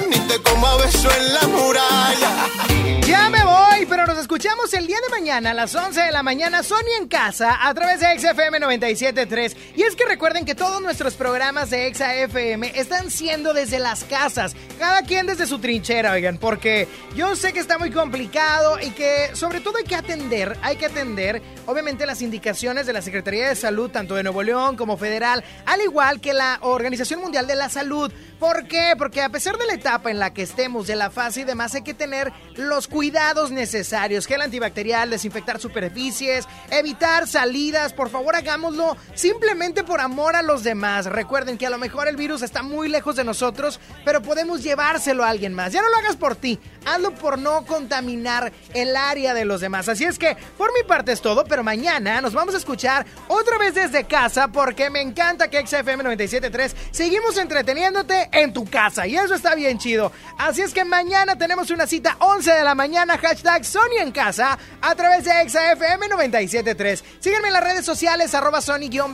a 5.31 5.41
las 5.41 5.75
11 5.75 6.01
de 6.01 6.11
la 6.11 6.23
mañana, 6.23 6.63
Sony 6.63 6.97
en 6.99 7.07
casa, 7.07 7.69
a 7.69 7.75
través 7.75 8.01
de 8.01 8.19
XFM 8.19 8.61
97.3. 8.61 9.55
Y 9.77 9.83
es 9.83 9.95
que 9.95 10.07
recuerden 10.07 10.47
que 10.47 10.55
todos 10.55 10.81
nuestros 10.81 11.15
programas 11.15 11.69
de 11.69 11.93
XFM 11.95 12.73
están 12.75 13.11
siendo 13.11 13.53
desde 13.53 13.79
las 13.79 14.05
casas, 14.05 14.57
cada 14.79 15.03
quien 15.03 15.27
desde 15.27 15.47
su 15.47 15.59
trinchera, 15.59 16.13
oigan, 16.13 16.39
porque 16.39 16.89
yo 17.15 17.37
sé 17.37 17.53
que 17.53 17.61
está 17.61 17.77
muy 17.79 17.91
complicado 17.91 18.79
y 18.81 18.91
que 18.91 19.31
sobre 19.35 19.61
todo 19.61 19.77
hay 19.77 19.85
que 19.85 19.97
atender, 19.97 20.57
hay 20.63 20.77
que 20.77 20.87
atender, 20.87 21.43
obviamente, 21.67 22.07
las 22.07 22.23
indicaciones 22.23 22.87
de 22.87 22.95
la 22.95 23.03
Secretaría 23.03 23.51
de 23.51 23.55
Salud, 23.55 23.91
tanto 23.91 24.15
de 24.15 24.23
Nuevo 24.23 24.43
León 24.43 24.77
como 24.77 24.97
federal, 24.97 25.45
al 25.67 25.83
igual 25.83 26.23
que 26.23 26.33
la 26.33 26.59
Organización 26.63 27.21
Mundial 27.21 27.47
de 27.47 27.55
la 27.55 27.69
Salud. 27.69 28.11
¿Por 28.39 28.67
qué? 28.67 28.95
Porque 28.97 29.21
a 29.21 29.29
pesar 29.29 29.59
de 29.59 29.67
la 29.67 29.75
etapa 29.75 30.11
en 30.11 30.21
la 30.21 30.33
que 30.33 30.43
estemos, 30.43 30.87
de 30.87 30.97
la 30.97 31.11
fase 31.11 31.41
y 31.41 31.45
demás, 31.45 31.75
hay 31.75 31.83
que 31.83 31.93
tener 31.93 32.33
los 32.55 32.89
cuidados 32.89 33.51
necesarios. 33.51 34.27
Gel 34.27 34.43
antibacterial, 34.43 35.11
desinfectar 35.19 35.61
superficies, 35.61 36.47
evitar 36.71 37.27
salidas. 37.27 37.93
Por 37.93 38.09
favor, 38.09 38.37
hagámoslo 38.37 38.97
simplemente 39.15 39.85
por 39.85 40.01
amor 40.01 40.37
a 40.37 40.43
los 40.43 40.63
demás. 40.63 41.07
Recuerden 41.07 41.59
que 41.59 41.67
a 41.67 41.71
lo 41.71 41.79
mejor 41.79 42.09
el 42.09 42.17
virus 42.17 42.43
está 42.43 42.63
muy 42.63 42.89
lejos 42.89 43.17
de 43.17 43.25
nosotros, 43.25 43.81
pero 44.05 44.23
podemos 44.23 44.63
llevárselo 44.63 45.25
a 45.25 45.29
alguien 45.29 45.55
más. 45.55 45.73
Ya 45.73 45.83
no 45.83 45.89
lo 45.89 45.97
hagas 45.97 46.17
por 46.17 46.37
ti, 46.37 46.59
hazlo 46.87 47.15
por 47.15 47.39
no 47.39 47.67
contaminar 47.67 48.53
el 48.75 48.97
área 48.97 49.35
de 49.35 49.45
los 49.45 49.61
demás. 49.61 49.89
Así 49.89 50.05
es 50.05 50.19
que, 50.19 50.37
por 50.57 50.73
mi 50.73 50.87
parte 50.87 51.13
es 51.13 51.21
todo, 51.21 51.45
pero 51.45 51.65
mañana 51.65 52.21
nos 52.21 52.33
vamos 52.33 52.55
a 52.55 52.59
escuchar 52.59 53.07
otra 53.27 53.59
vez 53.59 53.75
desde 53.75 54.05
casa 54.05 54.49
porque 54.49 54.91
me 54.91 55.01
encanta 55.01 55.49
que 55.49 55.67
XFM 55.67 56.05
97.3 56.05 56.75
seguimos 56.91 57.37
entreteniéndote 57.37 58.29
en 58.33 58.53
tu 58.53 58.65
casa 58.65 59.07
y 59.07 59.17
eso 59.17 59.35
está 59.35 59.55
bien 59.55 59.79
chido. 59.79 60.13
Así 60.39 60.63
es 60.63 60.73
que 60.73 60.85
mañana 60.85 61.37
tenemos 61.37 61.71
una 61.71 61.87
cita 61.87 62.17
11 62.21 62.53
de 62.53 62.63
la 62.63 62.75
mañana, 62.75 63.19
hashtag 63.19 63.65
Sony 63.65 63.99
en 64.01 64.13
casa, 64.13 64.59
a 64.81 64.95
través 64.95 65.08
de 65.09 65.43
ExaFM 65.43 66.07
97.3. 66.07 67.03
Síganme 67.19 67.49
en 67.49 67.55
las 67.55 67.65
redes 67.65 67.85
sociales, 67.85 68.35
arroba 68.35 68.61
Sony-on 68.61 69.13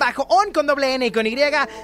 con 0.53 0.67
doble 0.67 0.95
N 0.95 1.07
y 1.07 1.13
con 1.13 1.27
Y. 1.27 1.37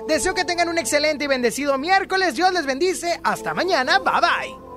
Deseo 0.08 0.34
que 0.34 0.44
tengan 0.44 0.68
un 0.68 0.78
excelente 0.78 1.24
y 1.24 1.26
bendecido 1.28 1.78
miércoles. 1.78 2.34
Dios 2.34 2.52
les 2.52 2.66
bendice. 2.66 3.20
Hasta 3.22 3.54
mañana. 3.54 3.98
Bye 4.00 4.20
bye. 4.20 4.70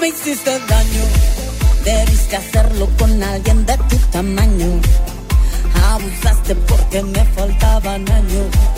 Me 0.00 0.08
hiciste 0.08 0.50
daño, 0.50 1.04
debiste 1.84 2.36
hacerlo 2.36 2.88
con 2.98 3.20
alguien 3.20 3.66
de 3.66 3.76
tu 3.88 3.96
tamaño. 4.12 4.80
Abusaste 5.90 6.54
porque 6.54 7.02
me 7.02 7.24
faltaban 7.24 8.08
años 8.08 8.77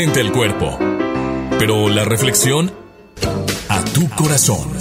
Alimenta 0.00 0.20
el 0.20 0.32
cuerpo, 0.32 0.78
pero 1.58 1.90
la 1.90 2.06
reflexión 2.06 2.72
a 3.68 3.84
tu 3.84 4.08
corazón. 4.08 4.72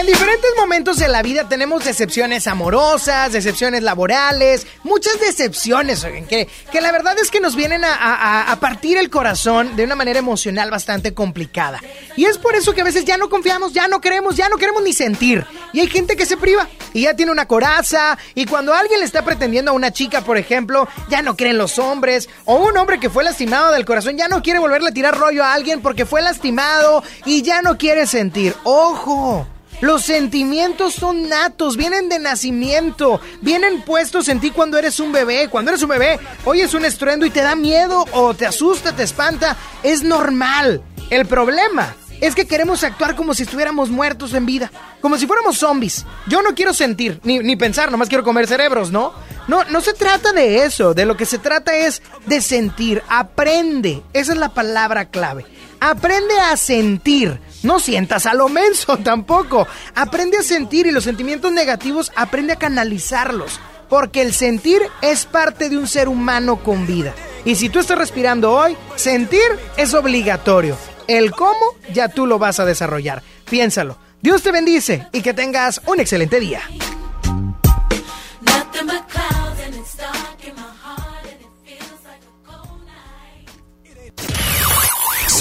En 0.00 0.06
diferentes 0.06 0.50
momentos 0.56 0.96
de 0.96 1.08
la 1.08 1.20
vida 1.20 1.46
tenemos 1.46 1.84
decepciones 1.84 2.46
amorosas, 2.46 3.34
decepciones 3.34 3.82
laborales, 3.82 4.66
muchas 4.82 5.20
decepciones, 5.20 6.06
que, 6.26 6.48
la 6.80 6.90
verdad 6.90 7.18
es 7.18 7.30
que 7.30 7.38
nos 7.38 7.54
vienen 7.54 7.84
a, 7.84 7.92
a- 7.96 8.50
a 8.50 8.56
partir 8.60 8.96
el 8.96 9.10
corazón 9.10 9.76
de 9.76 9.84
una 9.84 9.96
manera 9.96 10.18
emocional 10.18 10.70
bastante 10.70 11.12
complicada. 11.12 11.80
Y 12.16 12.24
es 12.24 12.38
por 12.38 12.54
eso 12.54 12.72
que 12.72 12.80
a 12.80 12.84
veces 12.84 13.04
ya 13.04 13.18
no 13.18 13.28
confiamos, 13.28 13.74
ya 13.74 13.88
no 13.88 14.00
queremos, 14.00 14.36
ya 14.36 14.48
no 14.48 14.56
queremos 14.56 14.82
ni 14.82 14.94
sentir. 14.94 15.44
Y 15.74 15.80
hay 15.80 15.86
gente 15.88 16.16
que 16.16 16.24
se 16.24 16.38
priva 16.38 16.66
y 16.94 17.02
ya 17.02 17.14
tiene 17.14 17.30
una 17.30 17.46
coraza. 17.46 18.16
Y 18.34 18.46
cuando 18.46 18.72
alguien 18.72 19.00
le 19.00 19.06
está 19.06 19.22
pretendiendo 19.22 19.70
a 19.70 19.74
una 19.74 19.92
chica, 19.92 20.22
por 20.22 20.38
ejemplo, 20.38 20.88
ya 21.10 21.20
no 21.20 21.36
creen 21.36 21.58
los 21.58 21.78
hombres. 21.78 22.30
O 22.46 22.56
un 22.56 22.74
hombre 22.78 22.98
que 23.00 23.10
fue 23.10 23.22
lastimado 23.22 23.70
del 23.72 23.84
corazón 23.84 24.16
ya 24.16 24.28
no 24.28 24.42
quiere 24.42 24.60
volverle 24.60 24.88
a 24.88 24.94
tirar 24.94 25.18
rollo 25.18 25.44
a 25.44 25.52
alguien 25.52 25.82
porque 25.82 26.06
fue 26.06 26.22
lastimado 26.22 27.04
y 27.26 27.42
ya 27.42 27.60
no 27.60 27.76
quiere 27.76 28.06
sentir. 28.06 28.54
¡Ojo! 28.64 29.46
Los 29.80 30.02
sentimientos 30.04 30.94
son 30.94 31.28
natos, 31.28 31.76
vienen 31.76 32.08
de 32.08 32.18
nacimiento, 32.18 33.20
vienen 33.40 33.82
puestos 33.82 34.28
en 34.28 34.40
ti 34.40 34.50
cuando 34.50 34.76
eres 34.78 35.00
un 35.00 35.12
bebé. 35.12 35.48
Cuando 35.48 35.70
eres 35.70 35.82
un 35.82 35.88
bebé, 35.88 36.18
oyes 36.44 36.74
un 36.74 36.84
estruendo 36.84 37.24
y 37.24 37.30
te 37.30 37.40
da 37.40 37.54
miedo 37.54 38.04
o 38.12 38.34
te 38.34 38.46
asusta, 38.46 38.94
te 38.94 39.02
espanta. 39.02 39.56
Es 39.82 40.02
normal. 40.02 40.82
El 41.08 41.26
problema 41.26 41.94
es 42.20 42.34
que 42.34 42.46
queremos 42.46 42.84
actuar 42.84 43.16
como 43.16 43.34
si 43.34 43.44
estuviéramos 43.44 43.88
muertos 43.88 44.34
en 44.34 44.44
vida, 44.44 44.70
como 45.00 45.16
si 45.16 45.26
fuéramos 45.26 45.58
zombies. 45.58 46.04
Yo 46.26 46.42
no 46.42 46.54
quiero 46.54 46.74
sentir, 46.74 47.18
ni, 47.24 47.38
ni 47.38 47.56
pensar, 47.56 47.90
nomás 47.90 48.08
quiero 48.08 48.24
comer 48.24 48.46
cerebros, 48.46 48.90
¿no? 48.92 49.12
No, 49.48 49.64
no 49.64 49.80
se 49.80 49.94
trata 49.94 50.32
de 50.32 50.64
eso, 50.64 50.94
de 50.94 51.06
lo 51.06 51.16
que 51.16 51.26
se 51.26 51.38
trata 51.38 51.74
es 51.74 52.02
de 52.26 52.40
sentir. 52.40 53.02
Aprende, 53.08 54.02
esa 54.12 54.32
es 54.32 54.38
la 54.38 54.50
palabra 54.50 55.06
clave. 55.06 55.46
Aprende 55.80 56.38
a 56.38 56.56
sentir. 56.56 57.40
No 57.62 57.78
sientas 57.80 58.26
a 58.26 58.34
lo 58.34 58.48
menso 58.48 58.96
tampoco. 59.04 59.66
Aprende 59.94 60.38
a 60.38 60.42
sentir 60.42 60.86
y 60.86 60.90
los 60.92 61.04
sentimientos 61.04 61.52
negativos 61.52 62.12
aprende 62.16 62.52
a 62.54 62.56
canalizarlos. 62.56 63.60
porque 63.88 64.22
el 64.22 64.32
sentir 64.32 64.80
es 65.02 65.26
parte 65.26 65.68
de 65.68 65.76
un 65.76 65.88
ser 65.88 66.08
humano 66.08 66.62
con 66.62 66.86
vida. 66.86 67.12
Y 67.44 67.56
si 67.56 67.68
tú 67.68 67.80
estás 67.80 67.98
respirando 67.98 68.52
hoy, 68.52 68.76
sentir 68.94 69.40
es 69.76 69.94
obligatorio. 69.94 70.76
El 71.08 71.32
cómo 71.32 71.74
ya 71.92 72.06
tú 72.08 72.24
lo 72.24 72.38
vas 72.38 72.60
a 72.60 72.64
desarrollar. 72.64 73.24
Piénsalo. 73.50 73.96
Dios 74.22 74.42
te 74.44 74.52
bendice 74.52 75.08
y 75.12 75.22
que 75.22 75.34
tengas 75.34 75.80
un 75.86 75.98
excelente 75.98 76.38
día. 76.38 76.60